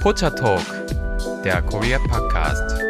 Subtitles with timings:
[0.00, 0.62] Pocha Talk,
[1.44, 2.82] der Korea Podcast.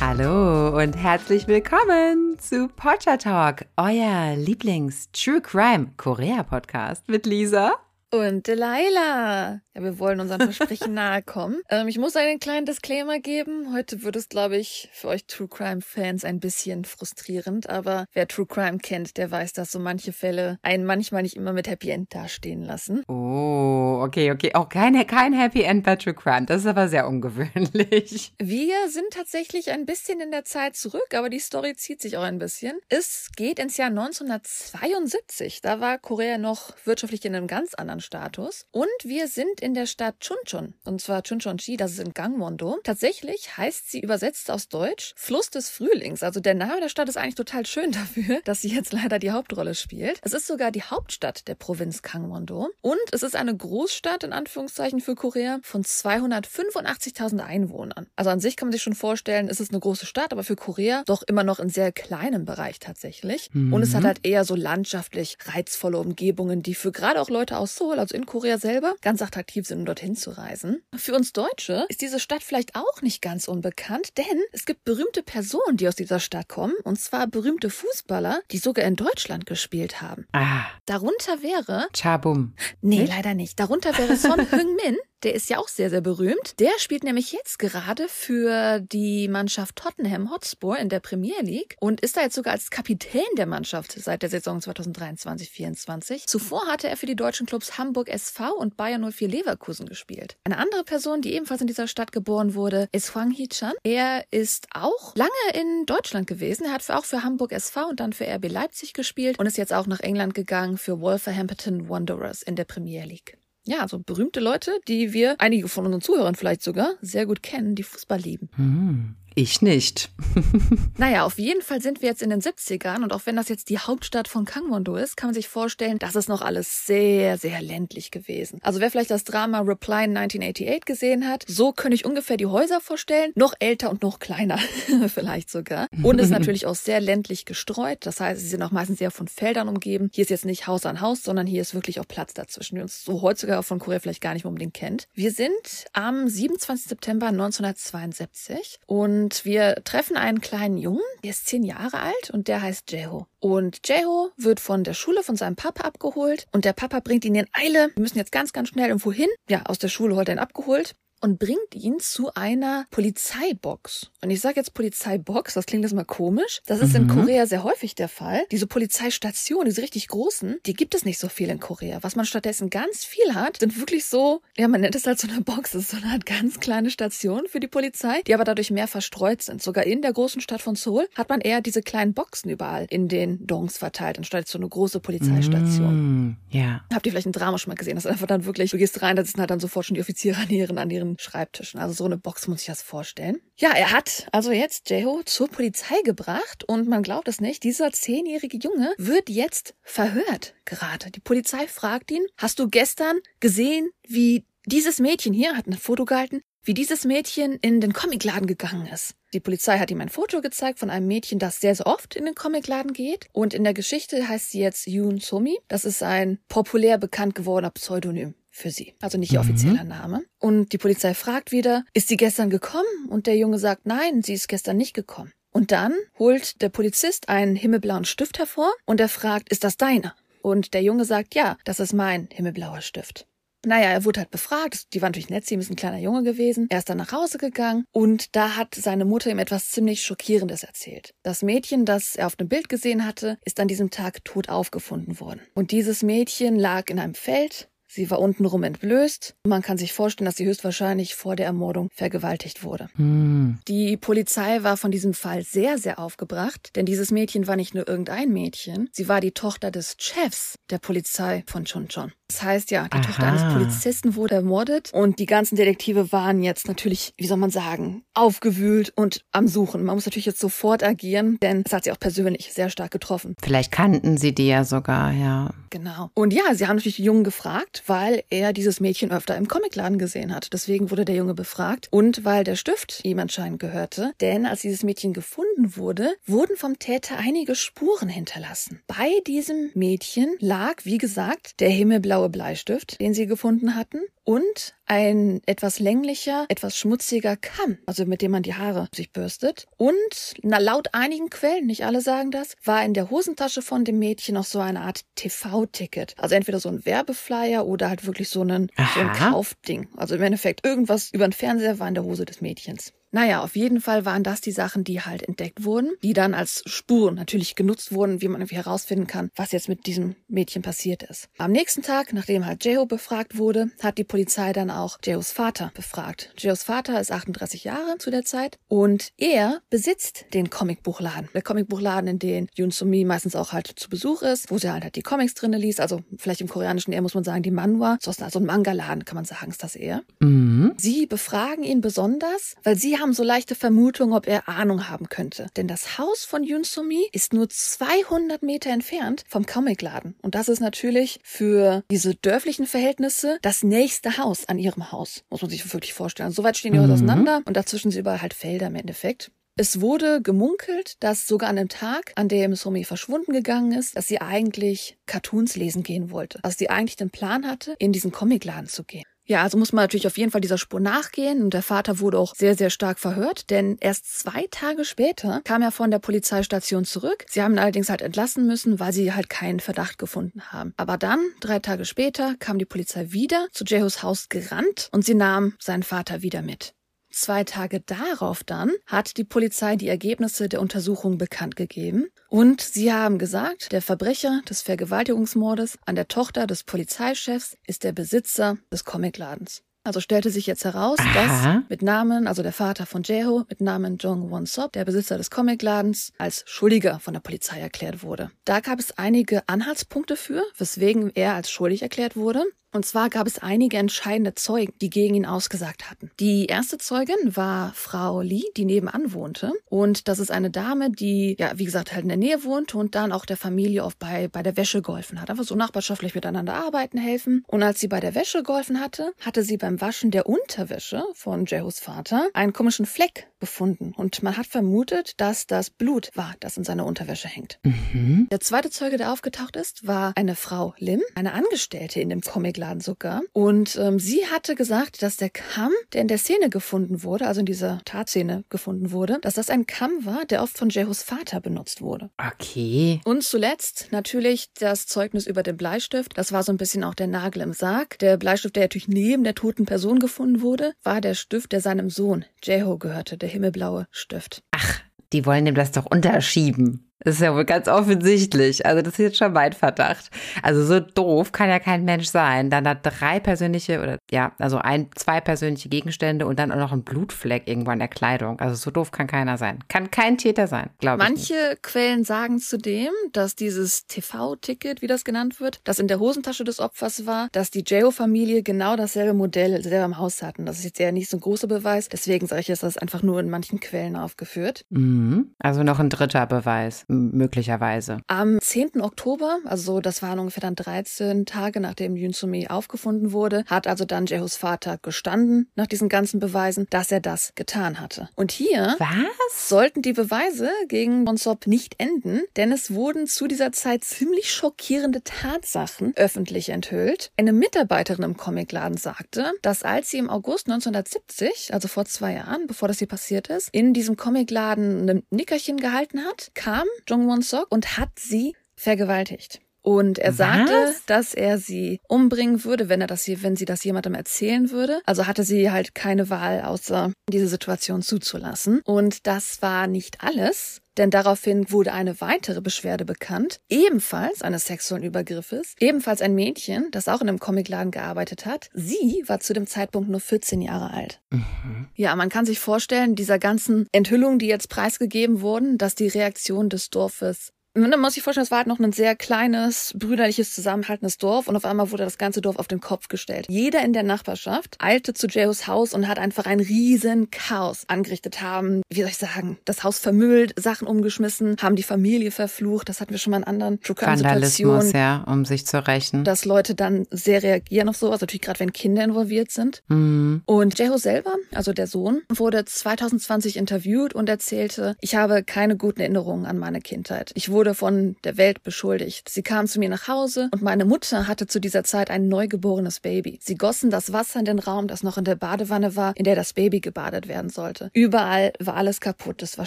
[0.00, 7.74] Hallo und herzlich willkommen zu Pocha Talk, euer Lieblings-True Crime Korea Podcast mit Lisa
[8.10, 9.60] und Delilah.
[9.74, 11.60] Ja, wir wollen unseren Versprechen nahe kommen.
[11.68, 13.72] Ähm, ich muss einen kleinen Disclaimer geben.
[13.72, 17.68] Heute wird es, glaube ich, für euch True Crime Fans ein bisschen frustrierend.
[17.68, 21.52] Aber wer True Crime kennt, der weiß, dass so manche Fälle einen manchmal nicht immer
[21.52, 23.04] mit Happy End dastehen lassen.
[23.08, 24.54] Oh, okay, okay.
[24.54, 26.46] Auch kein, kein Happy End bei True Crime.
[26.46, 28.32] Das ist aber sehr ungewöhnlich.
[28.38, 32.22] Wir sind tatsächlich ein bisschen in der Zeit zurück, aber die Story zieht sich auch
[32.22, 32.78] ein bisschen.
[32.88, 35.60] Es geht ins Jahr 1972.
[35.60, 38.66] Da war Korea noch wirtschaftlich in einem ganz anderen Status.
[38.70, 40.74] Und wir sind in der Stadt Chuncheon.
[40.84, 42.78] Und zwar Chuncheonji, das ist in Gangwon-do.
[42.84, 46.22] Tatsächlich heißt sie übersetzt aus Deutsch Fluss des Frühlings.
[46.22, 49.30] Also der Name der Stadt ist eigentlich total schön dafür, dass sie jetzt leider die
[49.30, 50.20] Hauptrolle spielt.
[50.22, 52.70] Es ist sogar die Hauptstadt der Provinz Gangwon-do.
[52.80, 58.06] Und es ist eine Großstadt, in Anführungszeichen, für Korea von 285.000 Einwohnern.
[58.16, 60.56] Also an sich kann man sich schon vorstellen, es ist eine große Stadt, aber für
[60.56, 63.50] Korea doch immer noch in sehr kleinem Bereich tatsächlich.
[63.52, 63.72] Mhm.
[63.72, 67.76] Und es hat halt eher so landschaftlich reizvolle Umgebungen, die für gerade auch Leute aus
[67.76, 70.82] Seoul Seoul, also in Korea selber, ganz attraktiv sind, um dorthin zu reisen.
[70.94, 75.22] Für uns Deutsche ist diese Stadt vielleicht auch nicht ganz unbekannt, denn es gibt berühmte
[75.22, 80.00] Personen, die aus dieser Stadt kommen, und zwar berühmte Fußballer, die sogar in Deutschland gespielt
[80.00, 80.26] haben.
[80.32, 80.64] Ah.
[80.86, 82.54] Darunter wäre Chabum.
[82.80, 83.12] Nee, nicht?
[83.12, 83.58] leider nicht.
[83.58, 86.58] Darunter wäre Son Heung-min, der ist ja auch sehr, sehr berühmt.
[86.60, 92.00] Der spielt nämlich jetzt gerade für die Mannschaft Tottenham Hotspur in der Premier League und
[92.00, 96.26] ist da jetzt sogar als Kapitän der Mannschaft seit der Saison 2023-24.
[96.26, 100.36] Zuvor hatte er für die deutschen Clubs Hamburg SV und Bayern 04 Leverkusen gespielt.
[100.44, 103.72] Eine andere Person, die ebenfalls in dieser Stadt geboren wurde, ist Huang Hee-chan.
[103.82, 106.66] Er ist auch lange in Deutschland gewesen.
[106.66, 109.72] Er hat auch für Hamburg SV und dann für RB Leipzig gespielt und ist jetzt
[109.72, 114.80] auch nach England gegangen für Wolverhampton Wanderers in der Premier League ja, so berühmte Leute,
[114.88, 118.48] die wir, einige von unseren Zuhörern vielleicht sogar, sehr gut kennen, die Fußball lieben.
[118.56, 119.16] Hm.
[119.34, 120.10] Ich nicht.
[120.98, 123.70] naja, auf jeden Fall sind wir jetzt in den 70ern und auch wenn das jetzt
[123.70, 127.62] die Hauptstadt von Kangwon-do ist, kann man sich vorstellen, das ist noch alles sehr, sehr
[127.62, 128.58] ländlich gewesen.
[128.62, 132.80] Also wer vielleicht das Drama Reply 1988 gesehen hat, so könnte ich ungefähr die Häuser
[132.80, 133.32] vorstellen.
[133.36, 134.58] Noch älter und noch kleiner,
[135.08, 135.86] vielleicht sogar.
[136.02, 138.06] Und ist natürlich auch sehr ländlich gestreut.
[138.06, 140.10] Das heißt, sie sind auch meistens sehr von Feldern umgeben.
[140.12, 142.82] Hier ist jetzt nicht Haus an Haus, sondern hier ist wirklich auch Platz dazwischen, wie
[142.82, 145.06] uns so heutzutage von Korea vielleicht gar nicht unbedingt kennt.
[145.14, 145.50] Wir sind
[145.92, 146.88] am 27.
[146.88, 152.48] September 1972 und und wir treffen einen kleinen Jungen, der ist zehn Jahre alt und
[152.48, 153.26] der heißt Jeho.
[153.38, 157.34] Und Jeho wird von der Schule von seinem Papa abgeholt und der Papa bringt ihn
[157.34, 157.90] in Eile.
[157.94, 159.28] Wir müssen jetzt ganz, ganz schnell irgendwo hin.
[159.48, 164.10] Ja, aus der Schule holt er ihn abgeholt und bringt ihn zu einer Polizeibox.
[164.22, 166.62] Und ich sage jetzt Polizeibox, das klingt jetzt mal komisch.
[166.66, 167.02] Das ist mhm.
[167.02, 168.42] in Korea sehr häufig der Fall.
[168.50, 172.02] Diese Polizeistation, diese richtig großen, die gibt es nicht so viel in Korea.
[172.02, 175.28] Was man stattdessen ganz viel hat, sind wirklich so, ja, man nennt es halt so
[175.28, 178.44] eine Box, das ist so eine Art ganz kleine Station für die Polizei, die aber
[178.44, 179.62] dadurch mehr verstreut sind.
[179.62, 183.08] Sogar in der großen Stadt von Seoul hat man eher diese kleinen Boxen überall in
[183.08, 186.28] den Dongs verteilt, anstatt so eine große Polizeistation.
[186.28, 186.82] Mm, ja.
[186.92, 187.96] Habt ihr vielleicht ein Drama schon mal gesehen?
[187.96, 190.00] Das ist einfach dann wirklich, du gehst rein, da sitzen halt dann sofort schon die
[190.00, 191.80] Offiziere an ihren, an ihren Schreibtischen.
[191.80, 193.40] Also so eine Box muss ich das vorstellen.
[193.56, 197.92] Ja, er hat also jetzt Jeho zur Polizei gebracht und man glaubt es nicht, dieser
[197.92, 201.10] zehnjährige Junge wird jetzt verhört gerade.
[201.10, 206.04] Die Polizei fragt ihn, hast du gestern gesehen, wie dieses Mädchen hier, hat ein Foto
[206.04, 209.14] gehalten, wie dieses Mädchen in den Comicladen gegangen ist.
[209.32, 212.24] Die Polizei hat ihm ein Foto gezeigt von einem Mädchen, das sehr, sehr oft in
[212.24, 213.28] den Comicladen geht.
[213.32, 215.58] Und in der Geschichte heißt sie jetzt Yoon Somi.
[215.68, 218.94] Das ist ein populär bekannt gewordener Pseudonym für sie.
[219.00, 219.48] Also nicht ihr mhm.
[219.48, 220.24] offizieller Name.
[220.38, 223.08] Und die Polizei fragt wieder, ist sie gestern gekommen?
[223.08, 225.32] Und der Junge sagt, nein, sie ist gestern nicht gekommen.
[225.52, 230.14] Und dann holt der Polizist einen himmelblauen Stift hervor und er fragt, ist das deiner?
[230.42, 233.26] Und der Junge sagt, ja, das ist mein himmelblauer Stift.
[233.66, 234.94] Naja, er wurde halt befragt.
[234.94, 236.66] Die war natürlich nett, sie ist ein kleiner Junge gewesen.
[236.70, 240.62] Er ist dann nach Hause gegangen und da hat seine Mutter ihm etwas ziemlich Schockierendes
[240.62, 241.12] erzählt.
[241.22, 245.20] Das Mädchen, das er auf dem Bild gesehen hatte, ist an diesem Tag tot aufgefunden
[245.20, 245.42] worden.
[245.54, 249.34] Und dieses Mädchen lag in einem Feld Sie war untenrum entblößt.
[249.44, 252.88] Man kann sich vorstellen, dass sie höchstwahrscheinlich vor der Ermordung vergewaltigt wurde.
[252.94, 253.58] Hm.
[253.66, 257.88] Die Polizei war von diesem Fall sehr, sehr aufgebracht, denn dieses Mädchen war nicht nur
[257.88, 262.12] irgendein Mädchen, sie war die Tochter des Chefs der Polizei von Chonchon.
[262.30, 263.02] Das heißt ja, die Aha.
[263.02, 267.50] Tochter eines Polizisten wurde ermordet und die ganzen Detektive waren jetzt natürlich, wie soll man
[267.50, 269.82] sagen, aufgewühlt und am Suchen.
[269.82, 273.34] Man muss natürlich jetzt sofort agieren, denn es hat sie auch persönlich sehr stark getroffen.
[273.42, 275.50] Vielleicht kannten sie die ja sogar, ja.
[275.70, 276.10] Genau.
[276.14, 279.98] Und ja, sie haben natürlich die Jungen gefragt, weil er dieses Mädchen öfter im Comicladen
[279.98, 280.52] gesehen hat.
[280.52, 284.12] Deswegen wurde der Junge befragt und weil der Stift ihm anscheinend gehörte.
[284.20, 288.82] Denn als dieses Mädchen gefunden wurde, wurden vom Täter einige Spuren hinterlassen.
[288.86, 294.00] Bei diesem Mädchen lag, wie gesagt, der himmelblaue blaue Bleistift, den sie gefunden hatten.
[294.24, 299.66] Und ein etwas länglicher, etwas schmutziger Kamm, also mit dem man die Haare sich bürstet.
[299.76, 299.94] Und
[300.42, 304.34] na, laut einigen Quellen, nicht alle sagen das, war in der Hosentasche von dem Mädchen
[304.34, 306.14] noch so eine Art TV-Ticket.
[306.18, 309.88] Also entweder so ein Werbeflyer oder halt wirklich so, einen, so ein Kaufding.
[309.96, 312.92] Also im Endeffekt irgendwas über den Fernseher war in der Hose des Mädchens.
[313.12, 316.62] Naja, auf jeden Fall waren das die Sachen, die halt entdeckt wurden, die dann als
[316.66, 321.02] Spuren natürlich genutzt wurden, wie man irgendwie herausfinden kann, was jetzt mit diesem Mädchen passiert
[321.02, 321.28] ist.
[321.38, 325.72] Am nächsten Tag, nachdem halt Jeho befragt wurde, hat die Polizei dann auch Jehos Vater
[325.74, 326.32] befragt.
[326.38, 331.28] Jehos Vater ist 38 Jahre zu der Zeit und er besitzt den Comicbuchladen.
[331.34, 334.84] Der Comicbuchladen, in dem Yun Sumi meistens auch halt zu Besuch ist, wo sie halt,
[334.84, 337.98] halt die Comics drinne liest, also vielleicht im Koreanischen eher muss man sagen die Manhwa,
[338.00, 340.02] so also ein Manga-Laden kann man sagen, ist das eher.
[340.20, 340.74] Mhm.
[340.76, 345.48] Sie befragen ihn besonders, weil sie haben so leichte Vermutungen, ob er Ahnung haben könnte.
[345.56, 350.14] Denn das Haus von Yun Sumi ist nur 200 Meter entfernt vom Comicladen.
[350.22, 355.24] Und das ist natürlich für diese dörflichen Verhältnisse das nächste Haus an ihrem Haus.
[355.30, 356.32] Muss man sich wirklich vorstellen.
[356.32, 356.90] So weit stehen die mhm.
[356.90, 359.30] auseinander und dazwischen sind überall halt Felder im Endeffekt.
[359.56, 364.08] Es wurde gemunkelt, dass sogar an dem Tag, an dem Sumi verschwunden gegangen ist, dass
[364.08, 366.38] sie eigentlich Cartoons lesen gehen wollte.
[366.42, 369.04] Also sie eigentlich den Plan hatte, in diesen Comicladen zu gehen.
[369.30, 371.44] Ja, also muss man natürlich auf jeden Fall dieser Spur nachgehen.
[371.44, 375.62] Und der Vater wurde auch sehr, sehr stark verhört, denn erst zwei Tage später kam
[375.62, 377.26] er von der Polizeistation zurück.
[377.28, 380.74] Sie haben ihn allerdings halt entlassen müssen, weil sie halt keinen Verdacht gefunden haben.
[380.76, 385.14] Aber dann, drei Tage später, kam die Polizei wieder zu Jehos Haus gerannt und sie
[385.14, 386.74] nahm seinen Vater wieder mit.
[387.10, 392.92] Zwei Tage darauf dann hat die Polizei die Ergebnisse der Untersuchung bekannt gegeben und sie
[392.92, 398.84] haben gesagt, der Verbrecher des Vergewaltigungsmordes an der Tochter des Polizeichefs ist der Besitzer des
[398.84, 399.62] Comicladens.
[399.82, 401.14] Also stellte sich jetzt heraus, Aha.
[401.14, 405.16] dass mit Namen, also der Vater von Jeho, mit Namen Jong Won Sop, der Besitzer
[405.16, 408.30] des Comicladens, als Schuldiger von der Polizei erklärt wurde.
[408.44, 412.44] Da gab es einige Anhaltspunkte für, weswegen er als schuldig erklärt wurde.
[412.72, 416.10] Und zwar gab es einige entscheidende Zeugen, die gegen ihn ausgesagt hatten.
[416.20, 419.52] Die erste Zeugin war Frau Lee, die nebenan wohnte.
[419.66, 422.94] Und das ist eine Dame, die, ja, wie gesagt, halt in der Nähe wohnte und
[422.94, 425.30] dann auch der Familie oft bei, bei der Wäsche geholfen hat.
[425.30, 427.44] Einfach so nachbarschaftlich miteinander arbeiten, helfen.
[427.48, 431.46] Und als sie bei der Wäsche geholfen hatte, hatte sie beim Waschen der Unterwäsche von
[431.46, 433.92] Jehos Vater einen komischen Fleck gefunden.
[433.96, 437.58] Und man hat vermutet, dass das Blut war, das in seiner Unterwäsche hängt.
[437.64, 438.28] Mhm.
[438.30, 442.59] Der zweite Zeuge, der aufgetaucht ist, war eine Frau Lim, eine Angestellte in dem Comic
[442.60, 443.22] Comicladen sogar.
[443.32, 447.40] Und ähm, sie hatte gesagt, dass der Kamm, der in der Szene gefunden wurde, also
[447.40, 451.40] in dieser Tatszene gefunden wurde, dass das ein Kamm war, der oft von Jehos Vater
[451.40, 452.10] benutzt wurde.
[452.18, 453.00] Okay.
[453.04, 456.16] Und zuletzt natürlich das Zeugnis über den Bleistift.
[456.16, 457.98] Das war so ein bisschen auch der Nagel im Sarg.
[457.98, 461.90] Der Bleistift, der natürlich neben der toten Person gefunden wurde, war der Stift, der seinem
[461.90, 464.42] Sohn Jeho gehörte, der himmelblaue Stift.
[464.50, 464.80] Ach,
[465.12, 466.89] die wollen ihm das doch unterschieben.
[467.02, 468.66] Das ist ja wohl ganz offensichtlich.
[468.66, 470.10] Also das ist jetzt schon mein Verdacht.
[470.42, 472.50] Also so doof kann ja kein Mensch sein.
[472.50, 476.72] Dann da drei persönliche oder ja, also ein, zwei persönliche Gegenstände und dann auch noch
[476.72, 478.38] ein Blutfleck irgendwo an der Kleidung.
[478.38, 479.60] Also so doof kann keiner sein.
[479.68, 481.08] Kann kein Täter sein, glaube ich.
[481.08, 486.44] Manche Quellen sagen zudem, dass dieses TV-Ticket, wie das genannt wird, das in der Hosentasche
[486.44, 490.44] des Opfers war, dass die Jeo-Familie genau dasselbe Modell selber im Haus hatten.
[490.44, 491.88] Das ist jetzt ja nicht so ein großer Beweis.
[491.88, 494.66] Deswegen sage ich, ist das einfach nur in manchen Quellen aufgeführt.
[494.68, 495.34] Mhm.
[495.38, 497.98] Also noch ein dritter Beweis möglicherweise.
[498.06, 498.80] Am 10.
[498.80, 503.84] Oktober, also das waren ungefähr dann 13 Tage, nachdem Yun Sumi aufgefunden wurde, hat also
[503.84, 508.08] dann Jehos Vater gestanden, nach diesen ganzen Beweisen, dass er das getan hatte.
[508.16, 509.48] Und hier Was?
[509.48, 515.02] sollten die Beweise gegen Bonsop nicht enden, denn es wurden zu dieser Zeit ziemlich schockierende
[515.02, 517.10] Tatsachen öffentlich enthüllt.
[517.16, 522.46] Eine Mitarbeiterin im Comicladen sagte, dass als sie im August 1970, also vor zwei Jahren,
[522.46, 527.22] bevor das hier passiert ist, in diesem Comicladen ein Nickerchen gehalten hat, kam Jung Won
[527.22, 529.40] Sok und hat sie vergewaltigt.
[529.62, 530.84] Und er sagte, Was?
[530.86, 534.80] dass er sie umbringen würde, wenn er das hier, wenn sie das jemandem erzählen würde.
[534.86, 538.60] Also hatte sie halt keine Wahl, außer diese Situation zuzulassen.
[538.64, 540.60] Und das war nicht alles.
[540.76, 546.88] Denn daraufhin wurde eine weitere Beschwerde bekannt, ebenfalls eines sexuellen Übergriffes, ebenfalls ein Mädchen, das
[546.88, 548.48] auch in einem Comicladen gearbeitet hat.
[548.54, 551.00] Sie war zu dem Zeitpunkt nur 14 Jahre alt.
[551.10, 551.68] Mhm.
[551.74, 556.48] Ja, man kann sich vorstellen, dieser ganzen Enthüllungen, die jetzt preisgegeben wurden, dass die Reaktion
[556.48, 560.98] des Dorfes man muss sich vorstellen, es war halt noch ein sehr kleines, brüderliches, zusammenhaltendes
[560.98, 563.26] Dorf und auf einmal wurde das ganze Dorf auf den Kopf gestellt.
[563.28, 568.22] Jeder in der Nachbarschaft eilte zu Jehos Haus und hat einfach ein riesen Chaos angerichtet
[568.22, 568.62] haben.
[568.70, 569.38] Wie soll ich sagen?
[569.44, 572.68] Das Haus vermüllt, Sachen umgeschmissen, haben die Familie verflucht.
[572.68, 576.04] Das hatten wir schon mal in anderen Vandalismus, ja, um sich zu rächen.
[576.04, 579.62] Dass Leute dann sehr reagieren auf sowas, natürlich gerade wenn Kinder involviert sind.
[579.68, 580.22] Mhm.
[580.24, 585.80] Und Jeho selber, also der Sohn, wurde 2020 interviewt und erzählte, ich habe keine guten
[585.80, 587.10] Erinnerungen an meine Kindheit.
[587.14, 589.08] Ich wurde wurde von der Welt beschuldigt.
[589.08, 592.80] Sie kam zu mir nach Hause und meine Mutter hatte zu dieser Zeit ein neugeborenes
[592.80, 593.18] Baby.
[593.22, 596.16] Sie gossen das Wasser in den Raum, das noch in der Badewanne war, in der
[596.16, 597.70] das Baby gebadet werden sollte.
[597.72, 599.22] Überall war alles kaputt.
[599.22, 599.46] Es war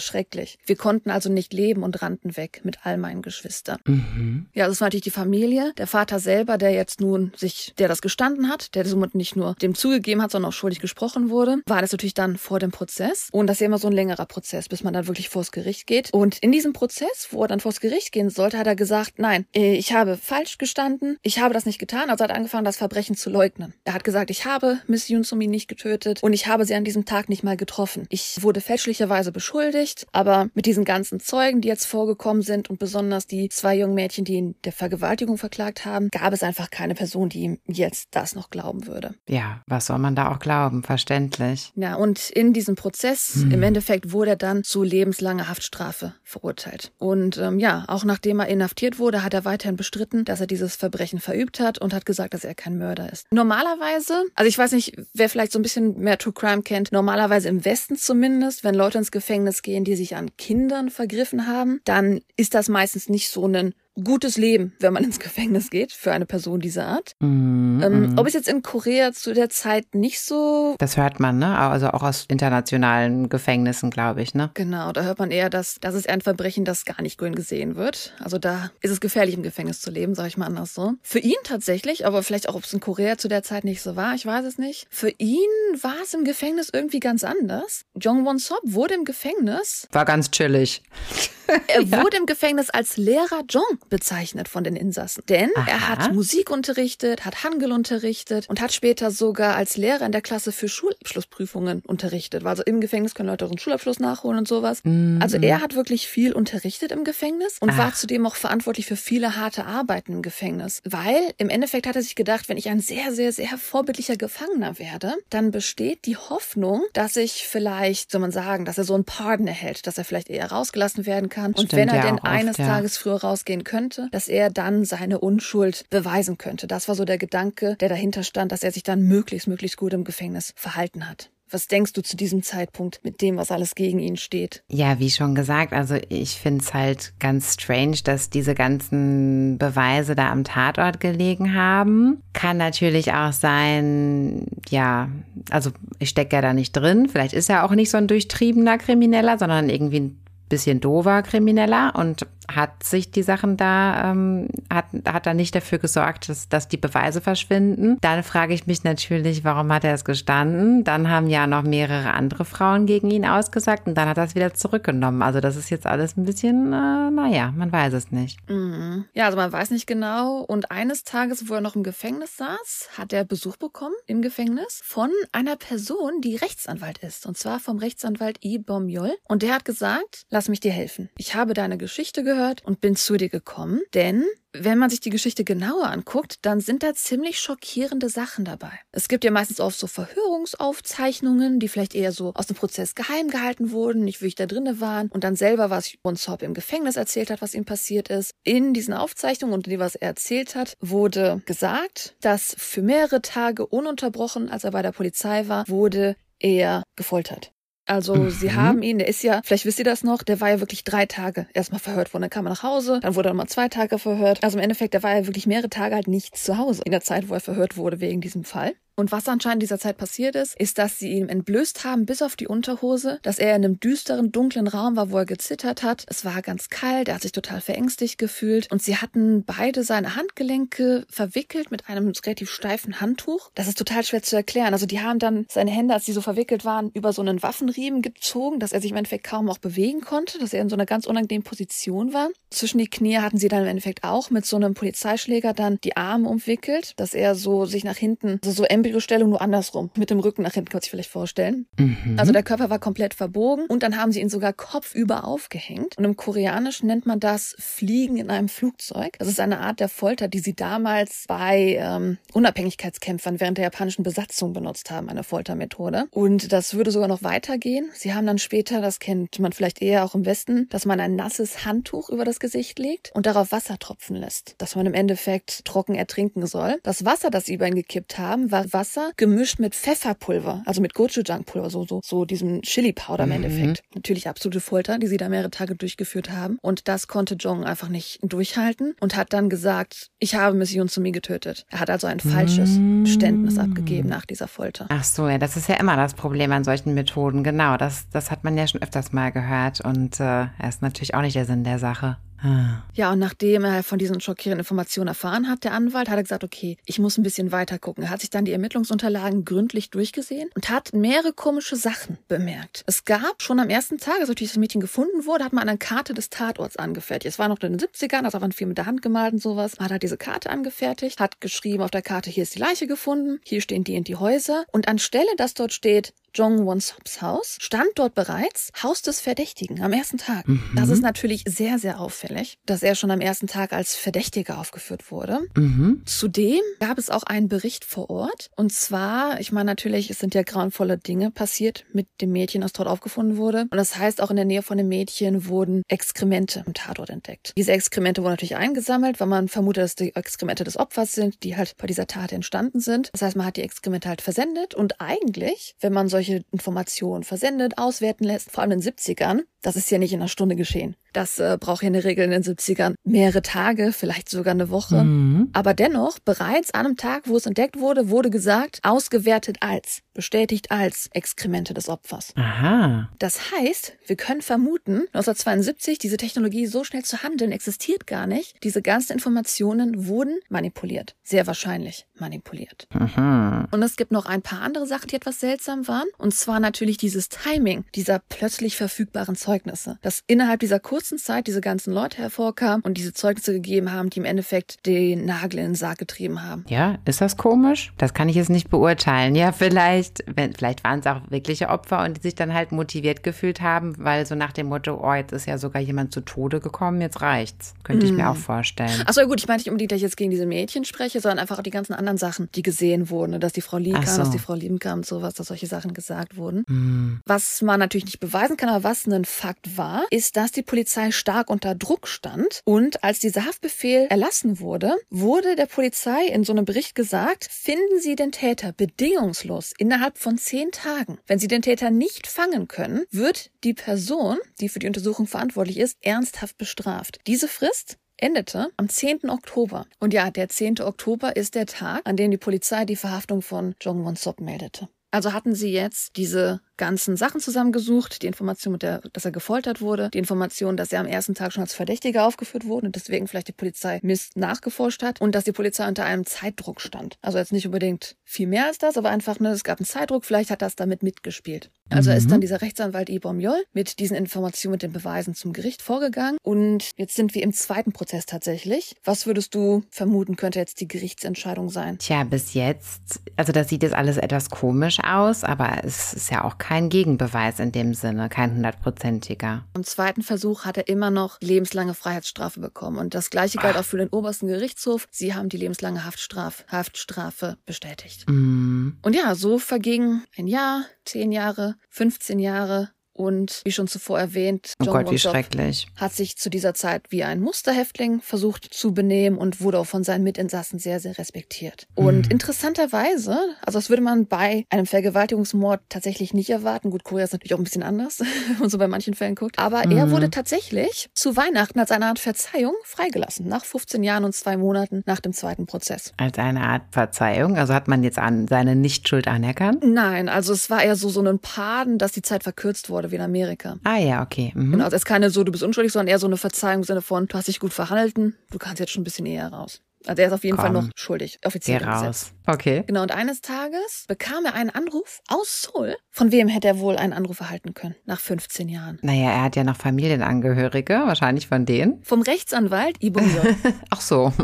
[0.00, 0.58] schrecklich.
[0.66, 3.78] Wir konnten also nicht leben und rannten weg mit all meinen Geschwistern.
[3.84, 4.46] Mhm.
[4.54, 5.72] Ja, das war natürlich die Familie.
[5.78, 9.54] Der Vater selber, der jetzt nun sich, der das gestanden hat, der somit nicht nur
[9.62, 13.28] dem zugegeben hat, sondern auch schuldig gesprochen wurde, war das natürlich dann vor dem Prozess.
[13.30, 15.86] Und das ist ja immer so ein längerer Prozess, bis man dann wirklich vors Gericht
[15.86, 16.12] geht.
[16.12, 19.44] Und in diesem Prozess, wo er dann vors Gericht gehen sollte, hat er gesagt, nein,
[19.54, 22.08] äh, ich habe falsch gestanden, ich habe das nicht getan.
[22.08, 23.74] Also hat er angefangen, das Verbrechen zu leugnen.
[23.84, 27.04] Er hat gesagt, ich habe Miss Yunsumi nicht getötet und ich habe sie an diesem
[27.04, 28.06] Tag nicht mal getroffen.
[28.08, 33.26] Ich wurde fälschlicherweise beschuldigt, aber mit diesen ganzen Zeugen, die jetzt vorgekommen sind und besonders
[33.26, 37.28] die zwei jungen Mädchen, die ihn der Vergewaltigung verklagt haben, gab es einfach keine Person,
[37.28, 39.14] die ihm jetzt das noch glauben würde.
[39.28, 40.82] Ja, was soll man da auch glauben?
[40.84, 41.70] Verständlich.
[41.76, 43.50] Ja, und in diesem Prozess, hm.
[43.50, 46.92] im Endeffekt, wurde er dann zu lebenslanger Haftstrafe verurteilt.
[46.96, 50.76] Und ähm, ja, auch nachdem er inhaftiert wurde, hat er weiterhin bestritten, dass er dieses
[50.76, 53.26] Verbrechen verübt hat und hat gesagt, dass er kein Mörder ist.
[53.32, 57.48] Normalerweise, also ich weiß nicht, wer vielleicht so ein bisschen mehr True Crime kennt, normalerweise
[57.48, 62.20] im Westen zumindest, wenn Leute ins Gefängnis gehen, die sich an Kindern vergriffen haben, dann
[62.36, 66.26] ist das meistens nicht so ein gutes Leben, wenn man ins Gefängnis geht, für eine
[66.26, 67.12] Person dieser Art.
[67.20, 68.18] Mm, ähm, mm.
[68.18, 70.74] Ob es jetzt in Korea zu der Zeit nicht so.
[70.78, 71.58] Das hört man, ne?
[71.58, 74.50] Also auch aus internationalen Gefängnissen, glaube ich, ne?
[74.54, 77.76] Genau, da hört man eher, dass das ist ein Verbrechen, das gar nicht grün gesehen
[77.76, 78.14] wird.
[78.18, 80.94] Also da ist es gefährlich, im Gefängnis zu leben, sage ich mal anders so.
[81.02, 83.96] Für ihn tatsächlich, aber vielleicht auch, ob es in Korea zu der Zeit nicht so
[83.96, 84.86] war, ich weiß es nicht.
[84.90, 85.38] Für ihn
[85.80, 87.84] war es im Gefängnis irgendwie ganz anders.
[88.00, 89.88] Jong Won Sop wurde im Gefängnis.
[89.92, 90.82] War ganz chillig.
[91.68, 92.02] Er ja.
[92.02, 95.24] wurde im Gefängnis als Lehrer Jong bezeichnet von den Insassen.
[95.28, 95.70] Denn Aha.
[95.70, 100.22] er hat Musik unterrichtet, hat Hangul unterrichtet und hat später sogar als Lehrer in der
[100.22, 102.44] Klasse für Schulabschlussprüfungen unterrichtet.
[102.44, 104.80] Also im Gefängnis können Leute einen Schulabschluss nachholen und sowas.
[104.84, 105.18] Mhm.
[105.22, 107.78] Also er hat wirklich viel unterrichtet im Gefängnis und Ach.
[107.78, 110.80] war zudem auch verantwortlich für viele harte Arbeiten im Gefängnis.
[110.84, 114.78] Weil im Endeffekt hat er sich gedacht, wenn ich ein sehr, sehr, sehr vorbildlicher Gefangener
[114.78, 119.04] werde, dann besteht die Hoffnung, dass ich vielleicht, soll man sagen, dass er so einen
[119.04, 121.33] Pardon erhält, dass er vielleicht eher rausgelassen werden kann.
[121.36, 122.66] Und Stimmt, wenn er ja, denn eines oft, ja.
[122.66, 126.66] Tages früher rausgehen könnte, dass er dann seine Unschuld beweisen könnte.
[126.66, 129.92] Das war so der Gedanke, der dahinter stand, dass er sich dann möglichst, möglichst gut
[129.92, 131.30] im Gefängnis verhalten hat.
[131.50, 134.64] Was denkst du zu diesem Zeitpunkt mit dem, was alles gegen ihn steht?
[134.68, 140.14] Ja, wie schon gesagt, also ich finde es halt ganz strange, dass diese ganzen Beweise
[140.14, 142.22] da am Tatort gelegen haben.
[142.32, 145.08] Kann natürlich auch sein, ja,
[145.50, 147.08] also ich stecke ja da nicht drin.
[147.08, 150.23] Vielleicht ist er auch nicht so ein durchtriebener Krimineller, sondern irgendwie ein
[150.54, 155.78] bisschen dover Krimineller und hat sich die Sachen da, ähm, hat, hat er nicht dafür
[155.78, 157.98] gesorgt, dass, dass die Beweise verschwinden.
[158.00, 160.84] Dann frage ich mich natürlich, warum hat er es gestanden?
[160.84, 164.34] Dann haben ja noch mehrere andere Frauen gegen ihn ausgesagt und dann hat er es
[164.34, 165.22] wieder zurückgenommen.
[165.22, 168.38] Also das ist jetzt alles ein bisschen, äh, naja, man weiß es nicht.
[168.48, 169.06] Mhm.
[169.14, 170.40] Ja, also man weiß nicht genau.
[170.40, 174.80] Und eines Tages, wo er noch im Gefängnis saß, hat er Besuch bekommen im Gefängnis
[174.84, 177.26] von einer Person, die Rechtsanwalt ist.
[177.26, 178.58] Und zwar vom Rechtsanwalt I.
[178.58, 179.14] Bomjol.
[179.28, 181.08] Und der hat gesagt, lass mich dir helfen.
[181.16, 184.24] Ich habe deine Geschichte gehört gehört und bin zu dir gekommen, denn
[184.56, 188.70] wenn man sich die Geschichte genauer anguckt, dann sind da ziemlich schockierende Sachen dabei.
[188.92, 193.28] Es gibt ja meistens oft so Verhörungsaufzeichnungen, die vielleicht eher so aus dem Prozess geheim
[193.28, 197.30] gehalten wurden, nicht wirklich da drinne waren und dann selber, was Bonshop im Gefängnis erzählt
[197.30, 198.32] hat, was ihm passiert ist.
[198.44, 203.66] In diesen Aufzeichnungen und dem, was er erzählt hat, wurde gesagt, dass für mehrere Tage
[203.66, 207.53] ununterbrochen, als er bei der Polizei war, wurde er gefoltert.
[207.86, 208.30] Also mhm.
[208.30, 210.84] sie haben ihn, der ist ja, vielleicht wisst ihr das noch, der war ja wirklich
[210.84, 212.22] drei Tage erstmal verhört worden.
[212.22, 214.42] Dann kam er nach Hause, dann wurde er mal zwei Tage verhört.
[214.42, 217.02] Also im Endeffekt, der war ja wirklich mehrere Tage halt nicht zu Hause in der
[217.02, 218.74] Zeit, wo er verhört wurde wegen diesem Fall.
[218.96, 222.22] Und was anscheinend in dieser Zeit passiert ist, ist, dass sie ihn entblößt haben bis
[222.22, 226.04] auf die Unterhose, dass er in einem düsteren, dunklen Raum war, wo er gezittert hat.
[226.08, 230.16] Es war ganz kalt, er hat sich total verängstigt gefühlt und sie hatten beide seine
[230.16, 233.50] Handgelenke verwickelt mit einem relativ steifen Handtuch.
[233.54, 234.72] Das ist total schwer zu erklären.
[234.72, 238.02] Also die haben dann seine Hände, als sie so verwickelt waren, über so einen Waffenriemen
[238.02, 240.86] gezogen, dass er sich im Endeffekt kaum auch bewegen konnte, dass er in so einer
[240.86, 242.30] ganz unangenehmen Position war.
[242.50, 245.96] Zwischen die Knie hatten sie dann im Endeffekt auch mit so einem Polizeischläger dann die
[245.96, 250.20] Arme umwickelt, dass er so sich nach hinten, also so Embryostellung nur andersrum, mit dem
[250.20, 251.66] Rücken nach hinten, kann man sich vielleicht vorstellen.
[251.78, 252.16] Mhm.
[252.18, 255.96] Also der Körper war komplett verbogen und dann haben sie ihn sogar kopfüber aufgehängt.
[255.96, 259.16] Und im Koreanischen nennt man das Fliegen in einem Flugzeug.
[259.18, 264.02] Das ist eine Art der Folter, die sie damals bei ähm, Unabhängigkeitskämpfern während der japanischen
[264.02, 266.04] Besatzung benutzt haben, eine Foltermethode.
[266.10, 267.90] Und das würde sogar noch weitergehen.
[267.94, 271.16] Sie haben dann später, das kennt man vielleicht eher auch im Westen, dass man ein
[271.16, 275.64] nasses Handtuch über das Gesicht legt und darauf Wasser tropfen lässt, dass man im Endeffekt
[275.64, 276.78] trocken ertrinken soll.
[276.82, 280.92] Das Wasser, das sie über ihn gekippt haben, war Wasser gemischt mit Pfefferpulver, also mit
[280.92, 283.36] Gochujang-Pulver, so, so, so diesem Chili-Powder im Mhm.
[283.36, 283.82] Endeffekt.
[283.94, 286.58] Natürlich absolute Folter, die sie da mehrere Tage durchgeführt haben.
[286.60, 291.12] Und das konnte Jong einfach nicht durchhalten und hat dann gesagt, ich habe Mission Sumi
[291.12, 291.64] getötet.
[291.70, 293.04] Er hat also ein falsches Mm.
[293.04, 294.86] Geständnis abgegeben nach dieser Folter.
[294.90, 297.44] Ach so, ja, das ist ja immer das Problem an solchen Methoden.
[297.44, 299.80] Genau, das, das hat man ja schon öfters mal gehört.
[299.80, 302.16] Und äh, er ist natürlich auch nicht der Sinn der Sache.
[302.44, 302.82] Ah.
[302.92, 306.44] Ja, und nachdem er von diesen schockierenden Informationen erfahren hat, der Anwalt, hat er gesagt,
[306.44, 308.04] okay, ich muss ein bisschen weiter gucken.
[308.04, 312.84] Er hat sich dann die Ermittlungsunterlagen gründlich durchgesehen und hat mehrere komische Sachen bemerkt.
[312.86, 315.78] Es gab schon am ersten Tag, als natürlich das Mädchen gefunden wurde, hat man eine
[315.78, 317.32] Karte des Tatorts angefertigt.
[317.32, 319.78] Es war noch in den 70ern, also waren viel mit der Hand gemalt und sowas.
[319.78, 322.86] Man hat halt diese Karte angefertigt, hat geschrieben auf der Karte, hier ist die Leiche
[322.86, 324.64] gefunden, hier stehen die und die Häuser.
[324.70, 329.82] Und anstelle, dass dort steht, Jong Won Sops Haus, stand dort bereits Haus des Verdächtigen
[329.82, 330.44] am ersten Tag.
[330.74, 335.10] Das ist natürlich sehr, sehr auffällig, dass er schon am ersten Tag als Verdächtiger aufgeführt
[335.10, 335.40] wurde.
[335.54, 336.02] Mhm.
[336.06, 338.50] Zudem gab es auch einen Bericht vor Ort.
[338.56, 342.72] Und zwar, ich meine natürlich, es sind ja grauenvolle Dinge passiert mit dem Mädchen, das
[342.72, 343.62] dort aufgefunden wurde.
[343.70, 347.52] Und das heißt, auch in der Nähe von dem Mädchen wurden Exkremente im Tatort entdeckt.
[347.56, 351.56] Diese Exkremente wurden natürlich eingesammelt, weil man vermutet, dass die Exkremente des Opfers sind, die
[351.56, 353.10] halt bei dieser Tat entstanden sind.
[353.12, 354.74] Das heißt, man hat die Exkremente halt versendet.
[354.74, 359.76] Und eigentlich, wenn man solche Informationen versendet, auswerten lässt, vor allem in den 70ern, das
[359.76, 360.94] ist ja nicht in einer Stunde geschehen.
[361.14, 364.68] Das äh, braucht ja in der Regel in den 70ern mehrere Tage, vielleicht sogar eine
[364.68, 365.02] Woche.
[365.04, 365.48] Mhm.
[365.54, 370.70] Aber dennoch, bereits an einem Tag, wo es entdeckt wurde, wurde gesagt, ausgewertet als, bestätigt
[370.70, 372.34] als Exkremente des Opfers.
[372.36, 373.08] Aha.
[373.18, 378.62] Das heißt, wir können vermuten, 1972, diese Technologie so schnell zu handeln existiert gar nicht.
[378.64, 381.14] Diese ganzen Informationen wurden manipuliert.
[381.22, 382.86] Sehr wahrscheinlich manipuliert.
[382.92, 383.68] Mhm.
[383.70, 386.08] Und es gibt noch ein paar andere Sachen, die etwas seltsam waren.
[386.18, 389.98] Und zwar natürlich dieses Timing dieser plötzlich verfügbaren Zeugnisse.
[390.02, 394.18] Dass innerhalb dieser kurzen Zeit diese ganzen Leute hervorkamen und diese Zeugnisse gegeben haben, die
[394.18, 396.64] im Endeffekt den Nagel in den Sarg getrieben haben.
[396.68, 397.92] Ja, ist das komisch?
[397.98, 399.34] Das kann ich jetzt nicht beurteilen.
[399.36, 403.22] Ja, vielleicht, wenn, vielleicht waren es auch wirkliche Opfer und die sich dann halt motiviert
[403.22, 406.60] gefühlt haben, weil so nach dem Motto, oh, jetzt ist ja sogar jemand zu Tode
[406.60, 407.74] gekommen, jetzt reicht's.
[407.84, 409.02] Könnte ich mir auch vorstellen.
[409.06, 411.38] Achso, ja gut, ich meine nicht unbedingt, dass ich jetzt gegen diese Mädchen spreche, sondern
[411.38, 413.32] einfach auch die ganzen anderen Sachen, die gesehen wurden.
[413.32, 414.18] ne, Dass die Frau Lee kam, so.
[414.18, 416.64] dass die Frau Lieben kam und sowas, dass solche Sachen gesagt wurden.
[416.68, 417.20] Hm.
[417.26, 421.10] Was man natürlich nicht beweisen kann, aber was ein Fakt war, ist, dass die Polizei
[421.10, 422.62] stark unter Druck stand.
[422.64, 428.00] Und als dieser Haftbefehl erlassen wurde, wurde der Polizei in so einem Bericht gesagt, finden
[428.00, 431.18] Sie den Täter bedingungslos innerhalb von zehn Tagen.
[431.26, 435.76] Wenn Sie den Täter nicht fangen können, wird die Person, die für die Untersuchung verantwortlich
[435.76, 437.18] ist, ernsthaft bestraft.
[437.26, 439.28] Diese Frist endete am 10.
[439.28, 439.84] Oktober.
[440.00, 440.80] Und ja, der 10.
[440.80, 444.88] Oktober ist der Tag, an dem die Polizei die Verhaftung von Jong Won Sop meldete.
[445.14, 449.80] Also hatten sie jetzt diese ganzen Sachen zusammengesucht, die Information, mit der, dass er gefoltert
[449.80, 453.28] wurde, die Information, dass er am ersten Tag schon als Verdächtiger aufgeführt wurde und deswegen
[453.28, 457.16] vielleicht die Polizei Mist nachgeforscht hat und dass die Polizei unter einem Zeitdruck stand.
[457.22, 460.24] Also jetzt nicht unbedingt viel mehr als das, aber einfach, ne, es gab einen Zeitdruck,
[460.24, 461.70] vielleicht hat das damit mitgespielt.
[461.90, 465.80] Also ist dann dieser Rechtsanwalt Ibom Yol mit diesen Informationen, mit den Beweisen zum Gericht
[465.80, 468.96] vorgegangen und jetzt sind wir im zweiten Prozess tatsächlich.
[469.04, 471.98] Was würdest du vermuten, könnte jetzt die Gerichtsentscheidung sein?
[471.98, 476.44] Tja, bis jetzt, also das sieht jetzt alles etwas komisch aus, aber es ist ja
[476.44, 479.64] auch kein Gegenbeweis in dem Sinne, kein hundertprozentiger.
[479.74, 482.98] Im zweiten Versuch hat er immer noch lebenslange Freiheitsstrafe bekommen.
[482.98, 485.06] Und das gleiche galt auch für den obersten Gerichtshof.
[485.10, 488.28] Sie haben die lebenslange Haftstrafe, Haftstrafe bestätigt.
[488.28, 488.92] Mm.
[489.02, 492.90] Und ja, so verging ein Jahr, zehn Jahre, 15 Jahre.
[493.14, 495.86] Und wie schon zuvor erwähnt, Oh John Gott, wie schrecklich.
[495.96, 500.04] hat sich zu dieser Zeit wie ein Musterhäftling versucht zu benehmen und wurde auch von
[500.04, 501.86] seinen Mitinsassen sehr, sehr respektiert.
[501.94, 502.30] Und
[502.74, 506.90] interessanterweise, also das würde man bei einem Vergewaltigungsmord tatsächlich nicht erwarten.
[506.90, 509.58] Gut, Korea ist natürlich auch ein bisschen anders, wenn man so bei manchen Fällen guckt.
[509.58, 514.34] Aber er wurde tatsächlich zu Weihnachten als eine Art Verzeihung freigelassen, nach 15 Jahren und
[514.34, 516.12] zwei Monaten nach dem zweiten Prozess.
[516.16, 519.84] Als eine Art Verzeihung, also hat man jetzt an seine Nichtschuld anerkannt?
[519.84, 523.16] Nein, also es war eher so, so ein Paden, dass die Zeit verkürzt wurde, wie
[523.16, 523.76] in Amerika.
[523.84, 524.52] Ah ja, okay.
[524.54, 524.72] Mhm.
[524.72, 526.84] Genau, also es ist keine so, du bist unschuldig, sondern eher so eine Verzeihung im
[526.84, 529.80] Sinne von, du hast dich gut verhalten, du kannst jetzt schon ein bisschen eher raus.
[530.06, 530.86] Also er ist auf jeden Fall Komm.
[530.86, 532.32] noch schuldig, offiziell Geh raus.
[532.46, 532.84] Okay.
[532.86, 535.96] Genau, und eines Tages bekam er einen Anruf aus Seoul.
[536.10, 537.94] Von wem hätte er wohl einen Anruf erhalten können?
[538.04, 538.98] Nach 15 Jahren.
[539.02, 542.02] Naja, er hat ja noch Familienangehörige, wahrscheinlich von denen.
[542.02, 543.54] Vom Rechtsanwalt Lee Bum-Yol.
[543.90, 544.32] Ach so.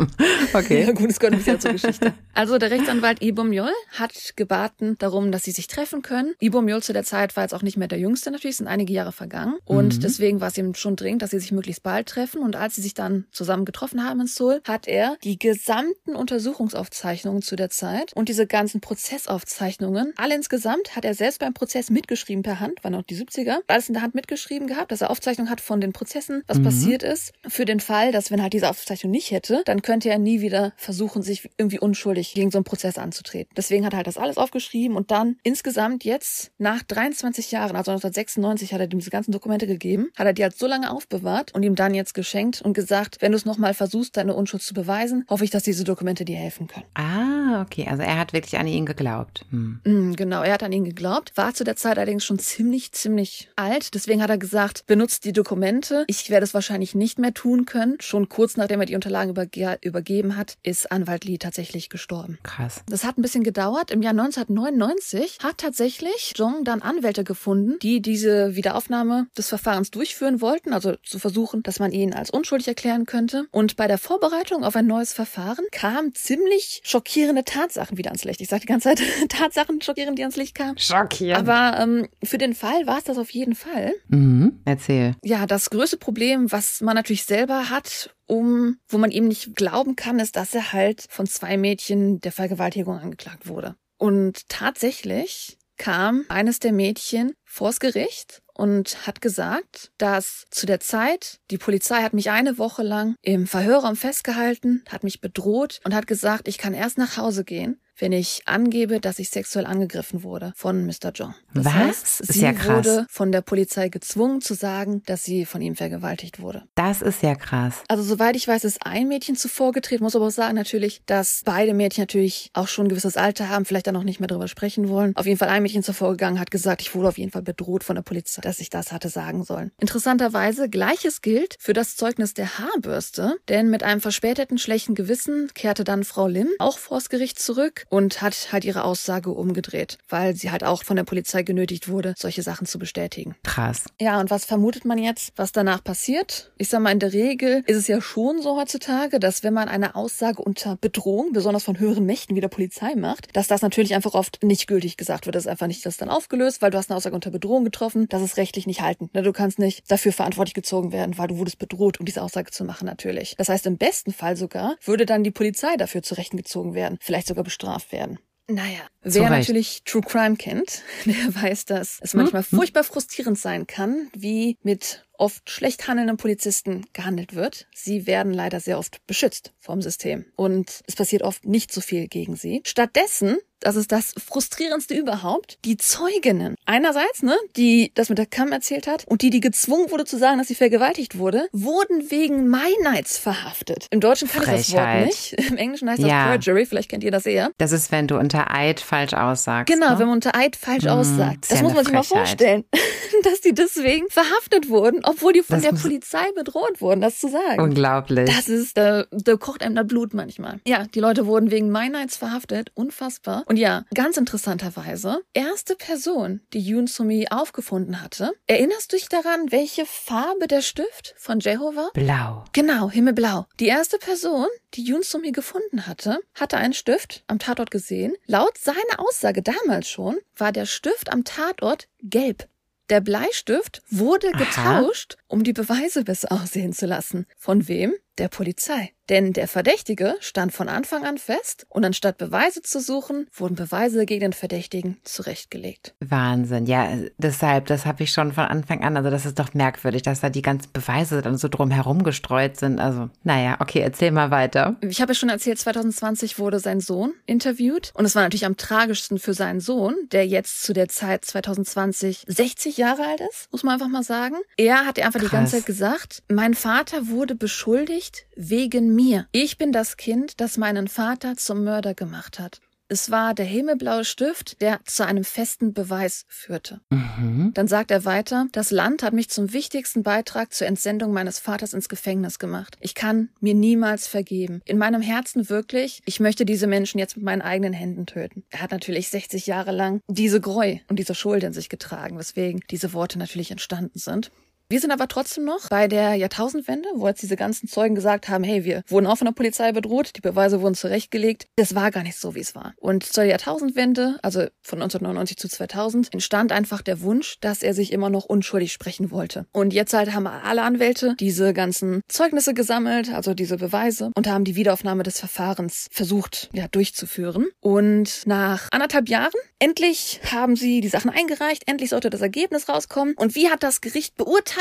[0.53, 0.93] Ja, Okay.
[0.95, 2.13] gut, es gehört ein bisschen zur Geschichte.
[2.35, 6.35] Also der Rechtsanwalt Ibum Yol hat gebaten darum, dass sie sich treffen können.
[6.41, 8.67] Ibum Yol zu der Zeit war jetzt auch nicht mehr der Jüngste natürlich, es sind
[8.67, 9.55] einige Jahre vergangen.
[9.65, 12.43] Und deswegen war es ihm schon dringend, dass sie sich möglichst bald treffen.
[12.43, 17.43] Und als sie sich dann zusammen getroffen haben in Seoul, hat er die gesamten Untersuchungsaufzeichnungen
[17.43, 20.13] zu der Zeit und diese ganzen Prozessaufzeichnungen.
[20.17, 23.89] Alle insgesamt hat er selbst beim Prozess mitgeschrieben per Hand, war noch die 70er, alles
[23.89, 26.63] in der Hand mitgeschrieben gehabt, dass er Aufzeichnungen hat von den Prozessen, was mhm.
[26.63, 27.33] passiert ist.
[27.49, 30.41] Für den Fall, dass wenn er halt diese Aufzeichnung nicht hätte, dann könnte er nie
[30.41, 33.53] wieder versuchen, sich irgendwie unschuldig gegen so einen Prozess anzutreten.
[33.57, 37.91] Deswegen hat er halt das alles aufgeschrieben und dann insgesamt jetzt nach 23 Jahren, also
[37.91, 41.53] 1996 hat er ihm diese ganzen Dokumente gegeben, hat er die halt so lange aufbewahrt
[41.57, 44.75] und ihm dann jetzt geschenkt und gesagt, wenn du es nochmal versuchst, deine Unschuld zu
[44.75, 46.85] beweisen, hoffe ich, dass diese Dokumente dir helfen können.
[46.93, 47.87] Ah, okay.
[47.89, 49.47] Also er hat wirklich an ihn geglaubt.
[49.49, 49.81] Hm.
[49.85, 53.49] Mm, genau, er hat an ihn geglaubt, war zu der Zeit allerdings schon ziemlich, ziemlich
[53.57, 53.95] alt.
[53.95, 56.05] Deswegen hat er gesagt, benutzt die Dokumente.
[56.09, 57.97] Ich werde es wahrscheinlich nicht mehr tun können.
[58.01, 62.39] Schon kurz nachdem er die Unterlagen überge übergeben hat, ist Anwalt Lee tatsächlich gestorben.
[62.43, 62.83] Krass.
[62.87, 63.91] Das hat ein bisschen gedauert.
[63.91, 70.43] Im Jahr 1999 hat tatsächlich Jong dann Anwälte gefunden, die diese Wiederaufnahme des Verfahrens durchführen
[70.43, 73.47] wollten, also zu versuchen, dass man ihn als unschuldig erklären könnte.
[73.53, 75.30] Und bei der Vorbereitung auf ein neues Verfahren
[75.71, 78.41] kamen ziemlich schockierende Tatsachen wieder ans Licht.
[78.41, 80.79] Ich sage die ganze Zeit Tatsachen schockierend, die ans Licht kamen.
[80.79, 81.49] Schockierend.
[81.49, 83.95] Aber ähm, für den Fall war es das auf jeden Fall.
[84.09, 84.61] Mhm.
[84.65, 85.17] Erzähl.
[85.23, 89.97] Ja, das größte Problem, was man natürlich selber hat um, wo man ihm nicht glauben
[89.97, 93.75] kann, ist, dass er halt von zwei Mädchen der Vergewaltigung angeklagt wurde.
[93.99, 101.41] Und tatsächlich kam eines der Mädchen vors Gericht und hat gesagt, dass zu der Zeit
[101.51, 106.07] die Polizei hat mich eine Woche lang im Verhörraum festgehalten, hat mich bedroht und hat
[106.07, 110.53] gesagt, ich kann erst nach Hause gehen, wenn ich angebe, dass ich sexuell angegriffen wurde
[110.57, 111.11] von Mr.
[111.15, 111.35] John.
[111.55, 111.75] Das Was?
[111.75, 116.41] Heißt, sie ja wurde von der Polizei gezwungen zu sagen, dass sie von ihm vergewaltigt
[116.41, 116.65] wurde.
[116.75, 117.83] Das ist ja krass.
[117.89, 121.43] Also soweit ich weiß, ist ein Mädchen zuvor getreten, muss aber auch sagen natürlich, dass
[121.45, 124.49] beide Mädchen natürlich auch schon ein gewisses Alter haben, vielleicht dann noch nicht mehr darüber
[124.49, 125.15] sprechen wollen.
[125.17, 127.85] Auf jeden Fall ein Mädchen zuvor gegangen, hat gesagt, ich wurde auf jeden Fall bedroht
[127.85, 129.73] von der Polizei, dass ich das hatte sagen sollen.
[129.81, 135.85] Interessanterweise, gleiches gilt für das Zeugnis der Haarbürste, denn mit einem verspäteten schlechten Gewissen kehrte
[135.85, 140.51] dann Frau Lim auch vors Gericht zurück und hat halt ihre Aussage umgedreht, weil sie
[140.51, 143.35] halt auch von der Polizei genötigt wurde, solche Sachen zu bestätigen.
[143.43, 143.85] Krass.
[144.01, 146.53] Ja, und was vermutet man jetzt, was danach passiert?
[146.57, 149.69] Ich sag mal, in der Regel ist es ja schon so heutzutage, dass wenn man
[149.69, 153.95] eine Aussage unter Bedrohung, besonders von höheren Mächten wie der Polizei macht, dass das natürlich
[153.95, 155.35] einfach oft nicht gültig gesagt wird.
[155.35, 158.07] Das ist einfach nicht das dann aufgelöst, weil du hast eine Aussage unter Bedrohung getroffen.
[158.09, 159.15] Das ist rechtlich nicht haltend.
[159.15, 159.23] Ne?
[159.23, 162.65] Du kannst nicht dafür verantwortlich gezogen werden, weil du wurdest bedroht, um diese Aussage zu
[162.65, 163.35] machen natürlich.
[163.37, 166.99] Das heißt, im besten Fall sogar würde dann die Polizei dafür zu Rechten gezogen werden,
[167.01, 168.19] vielleicht sogar bestraft bestraft werden.
[168.49, 172.59] Naja, wer natürlich True Crime kennt, der weiß, dass es manchmal hm?
[172.59, 177.67] furchtbar frustrierend sein kann, wie mit oft schlecht handelnden Polizisten gehandelt wird.
[177.75, 182.09] Sie werden leider sehr oft beschützt vom System und es passiert oft nicht so viel
[182.09, 182.63] gegen sie.
[182.65, 186.55] Stattdessen das ist das frustrierendste überhaupt, die Zeuginnen.
[186.65, 190.17] Einerseits, ne, die das mit der Cam erzählt hat und die, die gezwungen wurde zu
[190.17, 193.87] sagen, dass sie vergewaltigt wurde, wurden wegen Meineids verhaftet.
[193.91, 194.61] Im Deutschen kann Frechheit.
[194.61, 195.51] ich das Wort nicht.
[195.51, 197.51] Im Englischen heißt das Perjury, vielleicht kennt ihr das eher.
[197.59, 199.73] Das ist, wenn du unter Eid falsch aussagst.
[199.73, 199.99] Genau, ne?
[199.99, 201.51] wenn man unter Eid falsch hm, aussagt.
[201.51, 202.65] Das ja muss man sich mal vorstellen,
[203.25, 207.29] dass die deswegen verhaftet wurden, obwohl die von das der Polizei bedroht wurden, das zu
[207.29, 207.61] sagen.
[207.61, 208.31] Unglaublich.
[208.33, 210.61] Das ist, da, da kocht einem das Blut manchmal.
[210.67, 212.71] Ja, die Leute wurden wegen Meineids verhaftet.
[212.75, 213.45] Unfassbar.
[213.47, 218.33] Und ja, ganz interessanterweise, erste Person, die Yoon Sumi aufgefunden hatte.
[218.47, 221.91] Erinnerst du dich daran, welche Farbe der Stift von Jehovah?
[221.95, 222.45] Blau.
[222.53, 223.47] Genau, himmelblau.
[223.59, 228.15] Die erste Person, die Yoon Sumi gefunden hatte, hatte einen Stift am Tatort gesehen.
[228.27, 232.50] Laut seiner Aussage damals schon war der Stift am Tatort gelb.
[232.91, 235.25] Der Bleistift wurde getauscht, Aha.
[235.29, 237.27] um die Beweise besser aussehen zu lassen.
[237.39, 237.95] Von wem?
[238.21, 238.93] Der Polizei.
[239.11, 244.07] Denn der Verdächtige stand von Anfang an fest und anstatt Beweise zu suchen, wurden Beweise
[244.07, 245.97] gegen den Verdächtigen zurechtgelegt.
[245.99, 246.67] Wahnsinn.
[246.67, 248.97] Ja, deshalb, das habe ich schon von Anfang an.
[248.97, 252.79] Also das ist doch merkwürdig, dass da die ganzen Beweise dann so drumherum gestreut sind.
[252.79, 254.77] Also, naja, okay, erzähl mal weiter.
[254.81, 257.91] Ich habe ja schon erzählt, 2020 wurde sein Sohn interviewt.
[257.95, 262.27] Und es war natürlich am tragischsten für seinen Sohn, der jetzt zu der Zeit 2020
[262.29, 264.37] 60 Jahre alt ist, muss man einfach mal sagen.
[264.57, 265.31] Er hat einfach Krass.
[265.31, 269.27] die ganze Zeit gesagt, mein Vater wurde beschuldigt wegen mir.
[269.33, 272.61] Ich bin das Kind, das meinen Vater zum Mörder gemacht hat.
[272.93, 276.81] Es war der himmelblaue Stift, der zu einem festen Beweis führte.
[276.91, 277.53] Mhm.
[277.55, 281.73] Dann sagt er weiter, das Land hat mich zum wichtigsten Beitrag zur Entsendung meines Vaters
[281.73, 282.77] ins Gefängnis gemacht.
[282.81, 284.61] Ich kann mir niemals vergeben.
[284.65, 288.43] In meinem Herzen wirklich, ich möchte diese Menschen jetzt mit meinen eigenen Händen töten.
[288.51, 292.61] Er hat natürlich 60 Jahre lang diese Greu und diese Schuld in sich getragen, weswegen
[292.73, 294.33] diese Worte natürlich entstanden sind.
[294.71, 298.45] Wir sind aber trotzdem noch bei der Jahrtausendwende, wo jetzt diese ganzen Zeugen gesagt haben,
[298.45, 301.49] hey, wir wurden auch von der Polizei bedroht, die Beweise wurden zurechtgelegt.
[301.57, 302.75] Das war gar nicht so, wie es war.
[302.77, 307.93] Und zur Jahrtausendwende, also von 1999 zu 2000, entstand einfach der Wunsch, dass er sich
[307.93, 309.45] immer noch unschuldig sprechen wollte.
[309.51, 314.45] Und jetzt halt haben alle Anwälte diese ganzen Zeugnisse gesammelt, also diese Beweise, und haben
[314.45, 317.49] die Wiederaufnahme des Verfahrens versucht, ja, durchzuführen.
[317.59, 323.15] Und nach anderthalb Jahren, endlich haben sie die Sachen eingereicht, endlich sollte das Ergebnis rauskommen.
[323.17, 324.60] Und wie hat das Gericht beurteilt?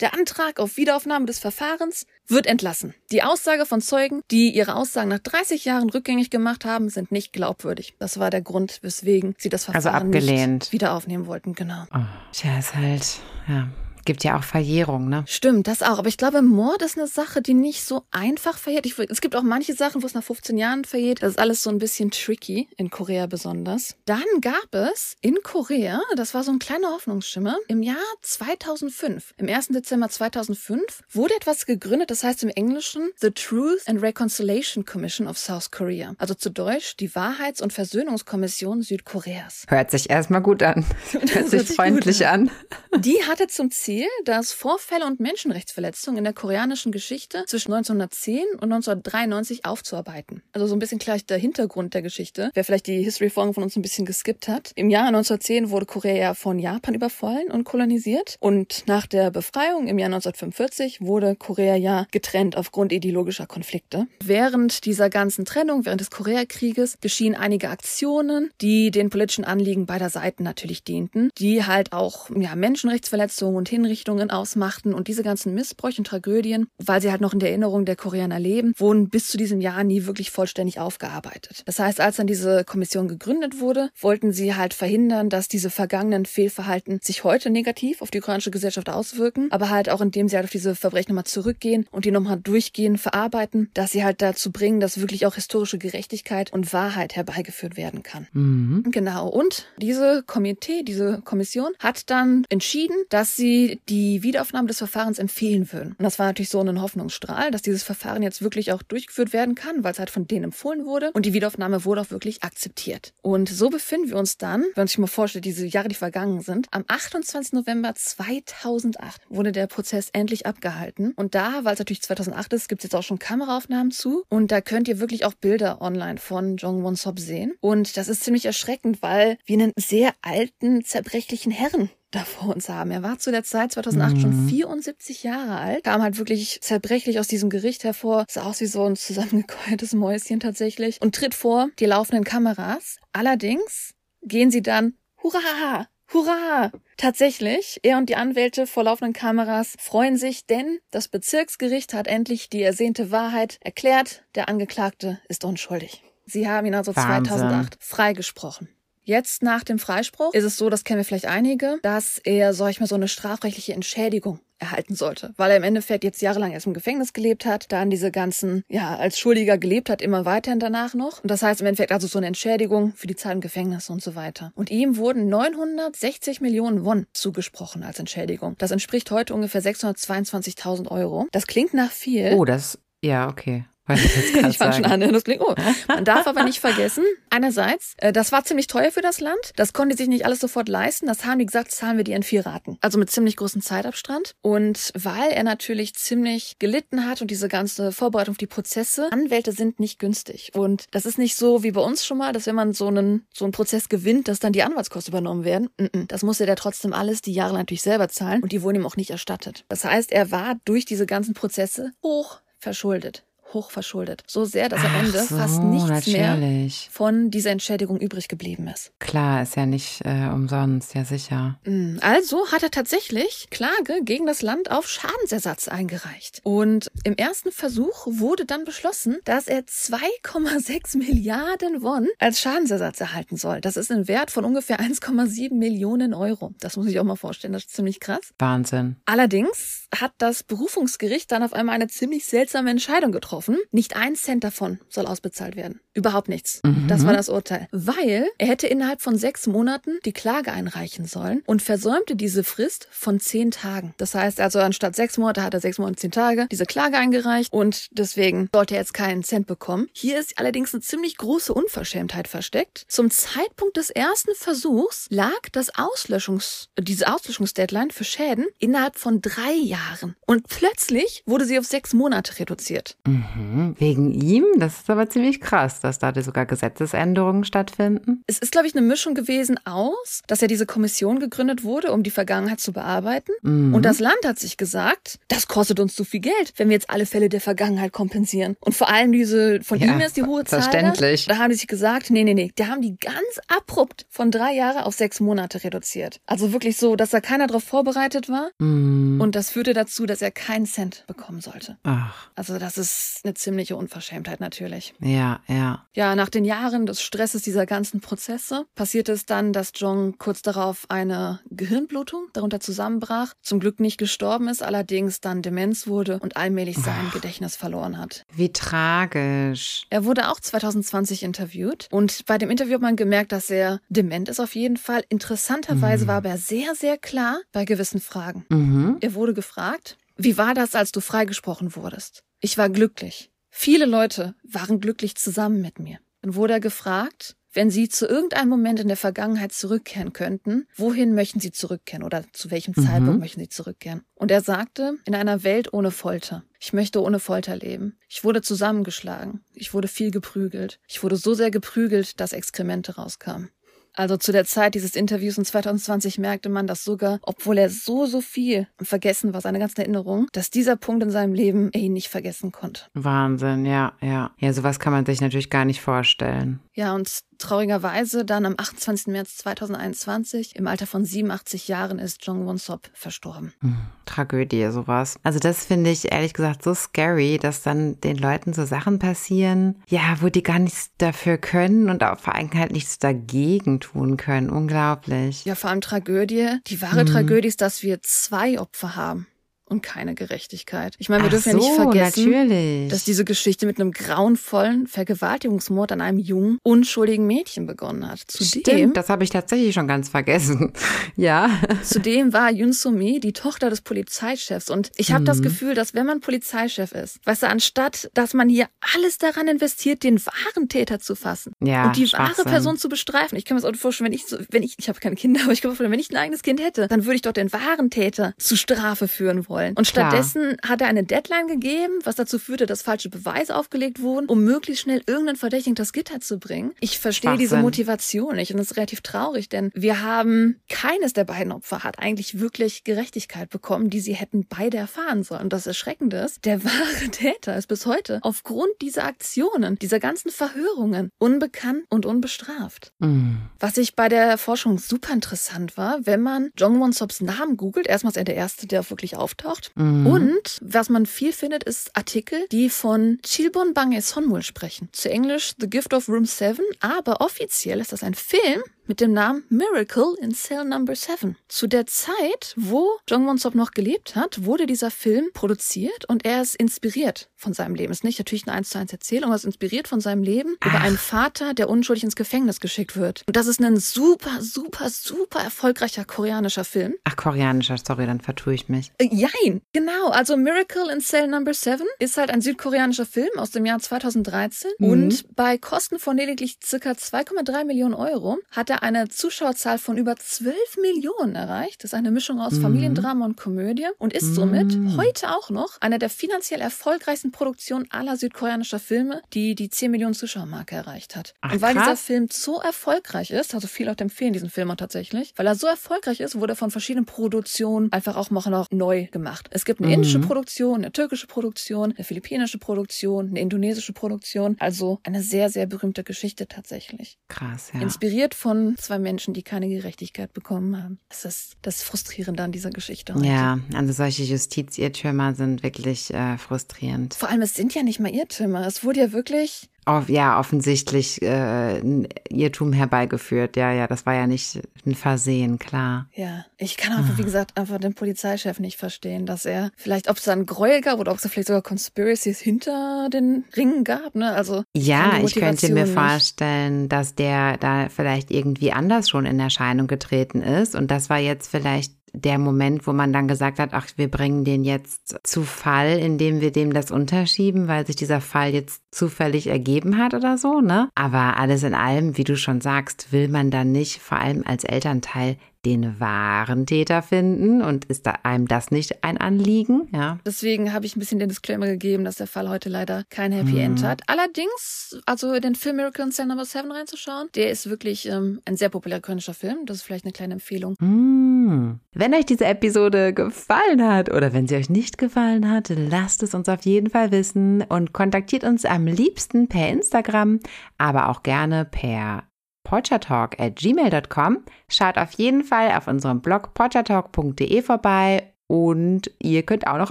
[0.00, 2.94] Der Antrag auf Wiederaufnahme des Verfahrens wird entlassen.
[3.12, 7.34] Die Aussage von Zeugen, die ihre Aussagen nach 30 Jahren rückgängig gemacht haben, sind nicht
[7.34, 7.96] glaubwürdig.
[7.98, 10.62] Das war der Grund, weswegen sie das Also Verfahren abgelehnt.
[10.62, 11.54] nicht wieder aufnehmen wollten.
[11.54, 11.84] Genau.
[11.94, 11.98] Oh,
[12.32, 13.06] tja, ist halt,
[13.46, 13.68] ja,
[14.04, 15.24] gibt ja auch Verjährung, ne?
[15.26, 15.98] Stimmt, das auch.
[15.98, 18.86] Aber ich glaube, Mord ist eine Sache, die nicht so einfach verjährt.
[18.86, 21.22] Ich, es gibt auch manche Sachen, wo es nach 15 Jahren verjährt.
[21.22, 23.96] Das ist alles so ein bisschen tricky, in Korea besonders.
[24.06, 29.48] Dann gab es in Korea, das war so ein kleiner Hoffnungsschimmer, im Jahr 2005, im
[29.48, 29.68] 1.
[29.68, 35.38] Dezember 2005, wurde etwas gegründet, das heißt im Englischen The Truth and Reconciliation Commission of
[35.38, 36.14] South Korea.
[36.18, 39.64] Also zu Deutsch die Wahrheits- und Versöhnungskommission Südkoreas.
[39.68, 40.84] Hört sich erstmal gut an.
[41.12, 42.50] Hört hört sich freundlich gut an.
[42.98, 43.89] Die hatte zum Ziel,
[44.24, 50.42] dass Vorfälle und Menschenrechtsverletzungen in der koreanischen Geschichte zwischen 1910 und 1993 aufzuarbeiten.
[50.52, 52.50] Also so ein bisschen gleich der Hintergrund der Geschichte.
[52.54, 54.72] Wer vielleicht die History-Folgen von uns ein bisschen geskippt hat.
[54.74, 58.36] Im Jahr 1910 wurde Korea von Japan überfallen und kolonisiert.
[58.40, 64.06] Und nach der Befreiung im Jahr 1945 wurde Korea ja getrennt aufgrund ideologischer Konflikte.
[64.22, 70.10] Während dieser ganzen Trennung, während des Koreakrieges, geschehen einige Aktionen, die den politischen Anliegen beider
[70.10, 75.98] Seiten natürlich dienten, die halt auch ja, Menschenrechtsverletzungen und Hinrichtungen ausmachten und diese ganzen Missbräuche
[75.98, 79.36] und Tragödien, weil sie halt noch in der Erinnerung der Koreaner leben, wurden bis zu
[79.36, 81.62] diesem Jahr nie wirklich vollständig aufgearbeitet.
[81.66, 86.26] Das heißt, als dann diese Kommission gegründet wurde, wollten sie halt verhindern, dass diese vergangenen
[86.26, 90.44] Fehlverhalten sich heute negativ auf die koreanische Gesellschaft auswirken, aber halt auch indem sie halt
[90.44, 94.80] auf diese Verbrechen nochmal zurückgehen und die nochmal durchgehen, verarbeiten, dass sie halt dazu bringen,
[94.80, 98.26] dass wirklich auch historische Gerechtigkeit und Wahrheit herbeigeführt werden kann.
[98.32, 98.84] Mhm.
[98.90, 99.28] Genau.
[99.28, 105.72] Und diese Komitee, diese Kommission hat dann entschieden, dass sie die Wiederaufnahme des Verfahrens empfehlen
[105.72, 105.94] würden.
[105.98, 109.54] Und das war natürlich so ein Hoffnungsstrahl, dass dieses Verfahren jetzt wirklich auch durchgeführt werden
[109.54, 111.10] kann, weil es halt von denen empfohlen wurde.
[111.12, 113.12] Und die Wiederaufnahme wurde auch wirklich akzeptiert.
[113.22, 116.40] Und so befinden wir uns dann, wenn man sich mal vorstellt, diese Jahre, die vergangen
[116.40, 117.52] sind, am 28.
[117.52, 121.12] November 2008 wurde der Prozess endlich abgehalten.
[121.16, 124.24] Und da, weil es natürlich 2008 ist, gibt es jetzt auch schon Kameraaufnahmen zu.
[124.28, 127.54] Und da könnt ihr wirklich auch Bilder online von Jong Won Sop sehen.
[127.60, 132.68] Und das ist ziemlich erschreckend, weil wir einen sehr alten, zerbrechlichen Herren da vor uns
[132.68, 132.90] haben.
[132.90, 137.28] Er war zu der Zeit 2008 schon 74 Jahre alt, kam halt wirklich zerbrechlich aus
[137.28, 141.86] diesem Gericht hervor, sah aus wie so ein zusammengekeultes Mäuschen tatsächlich und tritt vor die
[141.86, 142.96] laufenden Kameras.
[143.12, 145.86] Allerdings gehen sie dann Hurra!
[146.12, 146.72] Hurra!
[146.96, 152.48] Tatsächlich, er und die Anwälte vor laufenden Kameras freuen sich, denn das Bezirksgericht hat endlich
[152.50, 154.24] die ersehnte Wahrheit erklärt.
[154.34, 156.02] Der Angeklagte ist unschuldig.
[156.26, 157.24] Sie haben ihn also Wahnsinn.
[157.26, 158.68] 2008 freigesprochen.
[159.10, 162.70] Jetzt nach dem Freispruch ist es so, das kennen wir vielleicht einige, dass er, sag
[162.70, 166.68] ich mal, so eine strafrechtliche Entschädigung erhalten sollte, weil er im Endeffekt jetzt jahrelang erst
[166.68, 170.94] im Gefängnis gelebt hat, dann diese ganzen, ja, als Schuldiger gelebt hat, immer weiterhin danach
[170.94, 171.24] noch.
[171.24, 174.00] Und das heißt im Endeffekt also so eine Entschädigung für die Zeit im Gefängnis und
[174.00, 174.52] so weiter.
[174.54, 178.54] Und ihm wurden 960 Millionen Won zugesprochen als Entschädigung.
[178.58, 181.26] Das entspricht heute ungefähr 622.000 Euro.
[181.32, 182.34] Das klingt nach viel.
[182.34, 183.64] Oh, das, ja, okay.
[183.94, 185.54] Ich fang schon an, das klingt, oh.
[185.88, 189.52] Man darf aber nicht vergessen, einerseits, äh, das war ziemlich teuer für das Land.
[189.56, 191.06] Das konnte sich nicht alles sofort leisten.
[191.06, 192.78] Das haben die gesagt, zahlen wir dir in vier Raten.
[192.80, 194.34] Also mit ziemlich großem Zeitabstand.
[194.42, 199.52] Und weil er natürlich ziemlich gelitten hat und diese ganze Vorbereitung auf die Prozesse, Anwälte
[199.52, 200.52] sind nicht günstig.
[200.54, 203.26] Und das ist nicht so wie bei uns schon mal, dass wenn man so einen,
[203.34, 205.70] so einen Prozess gewinnt, dass dann die Anwaltskosten übernommen werden.
[206.08, 208.96] Das musste der trotzdem alles die Jahre natürlich selber zahlen und die wurden ihm auch
[208.96, 209.64] nicht erstattet.
[209.68, 213.24] Das heißt, er war durch diese ganzen Prozesse hoch verschuldet.
[213.52, 214.22] Hoch verschuldet.
[214.26, 216.88] So sehr, dass am Ach Ende so, fast nichts mehr natürlich.
[216.92, 218.92] von dieser Entschädigung übrig geblieben ist.
[218.98, 221.58] Klar, ist ja nicht äh, umsonst, ja sicher.
[221.64, 226.40] Mm, Also hat er tatsächlich Klage gegen das Land auf Schadensersatz eingereicht.
[226.44, 233.36] Und im ersten Versuch wurde dann beschlossen, dass er 2,6 Milliarden Won als Schadensersatz erhalten
[233.36, 233.60] soll.
[233.60, 236.52] Das ist ein Wert von ungefähr 1,7 Millionen Euro.
[236.60, 238.32] Das muss ich auch mal vorstellen, das ist ziemlich krass.
[238.38, 238.96] Wahnsinn.
[239.06, 243.39] Allerdings hat das Berufungsgericht dann auf einmal eine ziemlich seltsame Entscheidung getroffen.
[243.40, 243.58] Kaufen.
[243.70, 245.80] Nicht ein Cent davon soll ausbezahlt werden.
[245.94, 246.60] Überhaupt nichts.
[246.62, 246.86] Mhm.
[246.88, 247.68] Das war das Urteil.
[247.72, 252.86] Weil er hätte innerhalb von sechs Monaten die Klage einreichen sollen und versäumte diese Frist
[252.90, 253.94] von zehn Tagen.
[253.96, 257.52] Das heißt also, anstatt sechs Monate hat er sechs Monate, zehn Tage diese Klage eingereicht
[257.52, 259.88] und deswegen sollte er jetzt keinen Cent bekommen.
[259.92, 262.84] Hier ist allerdings eine ziemlich große Unverschämtheit versteckt.
[262.88, 269.54] Zum Zeitpunkt des ersten Versuchs lag das Auslöschungs, diese Auslöschungsdeadline für Schäden innerhalb von drei
[269.54, 270.16] Jahren.
[270.26, 272.96] Und plötzlich wurde sie auf sechs Monate reduziert.
[273.06, 273.29] Mhm.
[273.78, 274.44] Wegen ihm?
[274.56, 278.22] Das ist aber ziemlich krass, dass da sogar Gesetzesänderungen stattfinden.
[278.26, 282.02] Es ist, glaube ich, eine Mischung gewesen aus, dass ja diese Kommission gegründet wurde, um
[282.02, 283.32] die Vergangenheit zu bearbeiten.
[283.42, 283.74] Mhm.
[283.74, 286.90] Und das Land hat sich gesagt, das kostet uns zu viel Geld, wenn wir jetzt
[286.90, 288.56] alle Fälle der Vergangenheit kompensieren.
[288.60, 290.62] Und vor allem diese, von ja, ihm ist die hohe Zahl.
[290.62, 291.26] Verständlich.
[291.26, 294.30] Da, da haben die sich gesagt, nee, nee, nee, da haben die ganz abrupt von
[294.30, 296.20] drei Jahre auf sechs Monate reduziert.
[296.26, 298.50] Also wirklich so, dass da keiner darauf vorbereitet war.
[298.58, 299.20] Mhm.
[299.20, 301.78] Und das führte dazu, dass er keinen Cent bekommen sollte.
[301.84, 302.28] Ach.
[302.34, 304.94] Also das ist eine ziemliche Unverschämtheit natürlich.
[305.00, 305.86] Ja, ja.
[305.94, 310.42] Ja, nach den Jahren des Stresses dieser ganzen Prozesse passierte es dann, dass Jong kurz
[310.42, 316.36] darauf eine Gehirnblutung darunter zusammenbrach, zum Glück nicht gestorben ist, allerdings dann Demenz wurde und
[316.36, 317.12] allmählich sein Ach.
[317.12, 318.24] Gedächtnis verloren hat.
[318.32, 319.84] Wie tragisch.
[319.90, 324.28] Er wurde auch 2020 interviewt und bei dem Interview hat man gemerkt, dass er dement
[324.28, 325.04] ist auf jeden Fall.
[325.08, 326.08] Interessanterweise mhm.
[326.08, 328.46] war aber sehr, sehr klar bei gewissen Fragen.
[328.48, 328.98] Mhm.
[329.00, 332.24] Er wurde gefragt, wie war das, als du freigesprochen wurdest?
[332.40, 333.30] Ich war glücklich.
[333.50, 335.98] Viele Leute waren glücklich zusammen mit mir.
[336.22, 341.14] Dann wurde er gefragt, wenn Sie zu irgendeinem Moment in der Vergangenheit zurückkehren könnten, wohin
[341.14, 342.86] möchten Sie zurückkehren oder zu welchem mhm.
[342.86, 344.02] Zeitpunkt möchten Sie zurückkehren?
[344.14, 346.44] Und er sagte, in einer Welt ohne Folter.
[346.60, 347.98] Ich möchte ohne Folter leben.
[348.08, 349.44] Ich wurde zusammengeschlagen.
[349.54, 350.78] Ich wurde viel geprügelt.
[350.86, 353.50] Ich wurde so sehr geprügelt, dass Exkremente rauskamen.
[353.94, 358.06] Also zu der Zeit dieses Interviews in 2020 merkte man, dass sogar, obwohl er so,
[358.06, 361.92] so viel vergessen war, seine ganzen Erinnerungen, dass dieser Punkt in seinem Leben er ihn
[361.92, 362.82] nicht vergessen konnte.
[362.94, 364.30] Wahnsinn, ja, ja.
[364.38, 366.60] Ja, sowas kann man sich natürlich gar nicht vorstellen.
[366.74, 369.08] Ja, und traurigerweise dann am 28.
[369.08, 373.52] März 2021 im Alter von 87 Jahren ist Jong Won-sop verstorben.
[373.60, 375.16] Hm, Tragödie, sowas.
[375.22, 379.82] Also das finde ich ehrlich gesagt so scary, dass dann den Leuten so Sachen passieren,
[379.88, 384.16] ja, wo die gar nichts dafür können und auch vor allem halt nichts dagegen tun
[384.16, 384.50] können.
[384.50, 385.44] Unglaublich.
[385.44, 386.58] Ja, vor allem Tragödie.
[386.66, 387.06] Die wahre hm.
[387.06, 389.26] Tragödie ist, dass wir zwei Opfer haben
[389.70, 390.94] und keine Gerechtigkeit.
[390.98, 392.90] Ich meine, wir Ach dürfen so, ja nicht vergessen, natürlich.
[392.90, 398.20] dass diese Geschichte mit einem grauenvollen Vergewaltigungsmord an einem jungen, unschuldigen Mädchen begonnen hat.
[398.26, 400.72] Zudem, Stimmt, das habe ich tatsächlich schon ganz vergessen.
[401.16, 401.50] ja.
[401.84, 405.26] Zudem war Yun Sumi die Tochter des Polizeichefs und ich habe mhm.
[405.26, 409.46] das Gefühl, dass wenn man Polizeichef ist, weißt du, anstatt, dass man hier alles daran
[409.46, 413.38] investiert, den wahren Täter zu fassen ja, und die wahre Person zu bestreifen.
[413.38, 415.42] Ich kann mir das auch vorstellen, wenn ich so, wenn ich, ich habe keine Kinder,
[415.44, 417.32] aber ich kann mir vorstellen, wenn ich ein eigenes Kind hätte, dann würde ich doch
[417.32, 419.74] den wahren Täter zu Strafe führen wollen wollen.
[419.76, 420.70] Und stattdessen Klar.
[420.70, 424.82] hat er eine Deadline gegeben, was dazu führte, dass falsche Beweise aufgelegt wurden, um möglichst
[424.82, 426.72] schnell irgendeinen Verdächtigen das Gitter zu bringen.
[426.80, 431.24] Ich verstehe diese Motivation nicht und das ist relativ traurig, denn wir haben keines der
[431.24, 435.42] beiden Opfer hat eigentlich wirklich Gerechtigkeit bekommen, die sie hätten beide erfahren sollen.
[435.42, 440.30] Und das Erschreckende ist, der wahre Täter ist bis heute aufgrund dieser Aktionen, dieser ganzen
[440.30, 442.92] Verhörungen unbekannt und unbestraft.
[442.98, 443.38] Mhm.
[443.58, 447.86] Was ich bei der Forschung super interessant war, wenn man Jong Won Sops Namen googelt,
[447.86, 449.72] erstmal ist er der Erste, der wirklich auftaucht gesucht.
[449.74, 450.06] Mhm.
[450.06, 454.88] Und was man viel findet, ist Artikel, die von Chilbon Bange Sonmul sprechen.
[454.92, 459.12] Zu Englisch The Gift of Room 7, aber offiziell ist das ein Film mit dem
[459.12, 461.36] Namen Miracle in Cell Number 7.
[461.46, 466.42] Zu der Zeit, wo Jong Won-sop noch gelebt hat, wurde dieser Film produziert und er
[466.42, 467.92] ist inspiriert von seinem Leben.
[467.92, 470.66] Ist nicht natürlich eine 1 zu 1 Erzählung, aber ist inspiriert von seinem Leben Ach.
[470.66, 473.22] über einen Vater, der unschuldig ins Gefängnis geschickt wird.
[473.28, 476.96] Und das ist ein super, super, super erfolgreicher koreanischer Film.
[477.04, 478.90] Ach, koreanischer, sorry, dann vertue ich mich.
[478.98, 480.08] Äh, jein, genau.
[480.08, 484.68] Also Miracle in Cell Number 7 ist halt ein südkoreanischer Film aus dem Jahr 2013
[484.78, 484.90] mhm.
[484.90, 490.16] und bei Kosten von lediglich circa 2,3 Millionen Euro hat er eine Zuschauerzahl von über
[490.16, 491.84] 12 Millionen erreicht.
[491.84, 492.62] Das ist eine Mischung aus mhm.
[492.62, 494.96] Familiendrama und Komödie und ist somit mhm.
[494.96, 500.14] heute auch noch einer der finanziell erfolgreichsten Produktionen aller südkoreanischer Filme, die die 10 Millionen
[500.14, 501.34] Zuschauermarke erreicht hat.
[501.40, 501.84] Ach, und weil krass.
[501.84, 505.54] dieser Film so erfolgreich ist, also viele Leute empfehlen diesen Film auch tatsächlich, weil er
[505.54, 509.48] so erfolgreich ist, wurde er von verschiedenen Produktionen einfach auch noch neu gemacht.
[509.50, 509.94] Es gibt eine mhm.
[509.94, 514.56] indische Produktion, eine türkische Produktion, eine philippinische Produktion, eine indonesische Produktion.
[514.58, 517.18] Also eine sehr, sehr berühmte Geschichte tatsächlich.
[517.28, 517.80] Krass, ja.
[517.80, 520.98] Inspiriert von zwei Menschen, die keine Gerechtigkeit bekommen haben.
[521.08, 523.14] Das ist das Frustrierende an dieser Geschichte.
[523.14, 523.26] Heute.
[523.26, 527.14] Ja, also solche Justizirrtümer sind wirklich äh, frustrierend.
[527.14, 528.66] Vor allem, es sind ja nicht mal Irrtümer.
[528.66, 533.56] Es wurde ja wirklich auf, ja, offensichtlich äh, ein Irrtum herbeigeführt.
[533.56, 536.08] Ja, ja, das war ja nicht ein Versehen, klar.
[536.14, 540.18] Ja, ich kann einfach, wie gesagt, einfach den Polizeichef nicht verstehen, dass er vielleicht, ob
[540.18, 544.14] es da einen Gräuel gab oder ob es vielleicht sogar Conspiracies hinter den Ringen gab,
[544.14, 544.32] ne?
[544.32, 549.40] Also ja, ich könnte mir nicht- vorstellen, dass der da vielleicht irgendwie anders schon in
[549.40, 553.70] Erscheinung getreten ist und das war jetzt vielleicht der Moment, wo man dann gesagt hat,
[553.72, 558.20] ach, wir bringen den jetzt zu Fall, indem wir dem das unterschieben, weil sich dieser
[558.20, 560.88] Fall jetzt zufällig ergeben hat oder so, ne?
[560.94, 564.64] Aber alles in allem, wie du schon sagst, will man dann nicht, vor allem als
[564.64, 570.18] Elternteil, den wahren Täter finden und ist da einem das nicht ein Anliegen, ja?
[570.24, 573.58] Deswegen habe ich ein bisschen den Disclaimer gegeben, dass der Fall heute leider kein Happy
[573.58, 574.02] End hat.
[574.06, 578.56] Allerdings, also den Film Miracle in Cell Number 7 reinzuschauen, der ist wirklich ähm, ein
[578.56, 579.66] sehr populärer koreanischer Film.
[579.66, 580.74] Das ist vielleicht eine kleine Empfehlung.
[580.80, 581.80] Mm.
[581.92, 586.34] Wenn euch diese Episode gefallen hat oder wenn sie euch nicht gefallen hat, lasst es
[586.34, 590.40] uns auf jeden Fall wissen und kontaktiert uns am liebsten per Instagram,
[590.78, 592.24] aber auch gerne per
[592.70, 594.44] porchatalk at gmail.com.
[594.68, 599.90] Schaut auf jeden Fall auf unserem Blog porchatalk.de vorbei und ihr könnt auch noch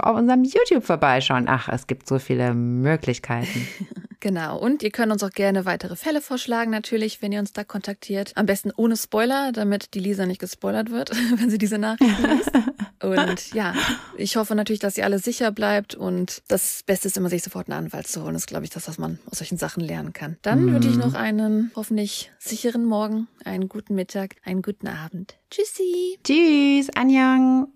[0.00, 1.44] auf unserem YouTube vorbeischauen.
[1.46, 3.68] Ach, es gibt so viele Möglichkeiten.
[4.20, 4.58] Genau.
[4.58, 8.32] Und ihr könnt uns auch gerne weitere Fälle vorschlagen, natürlich, wenn ihr uns da kontaktiert.
[8.36, 12.50] Am besten ohne Spoiler, damit die Lisa nicht gespoilert wird, wenn sie diese Nachrichten liest.
[13.02, 13.74] Und ja,
[14.18, 15.94] ich hoffe natürlich, dass ihr alle sicher bleibt.
[15.94, 18.34] Und das Beste ist immer, sich sofort einen Anwalt zu holen.
[18.34, 20.36] Das ist, glaube ich, das, was man aus solchen Sachen lernen kann.
[20.42, 25.38] Dann wünsche ich noch einen hoffentlich sicheren Morgen, einen guten Mittag, einen guten Abend.
[25.50, 26.18] Tschüssi!
[26.22, 27.68] Tschüss, Anjang.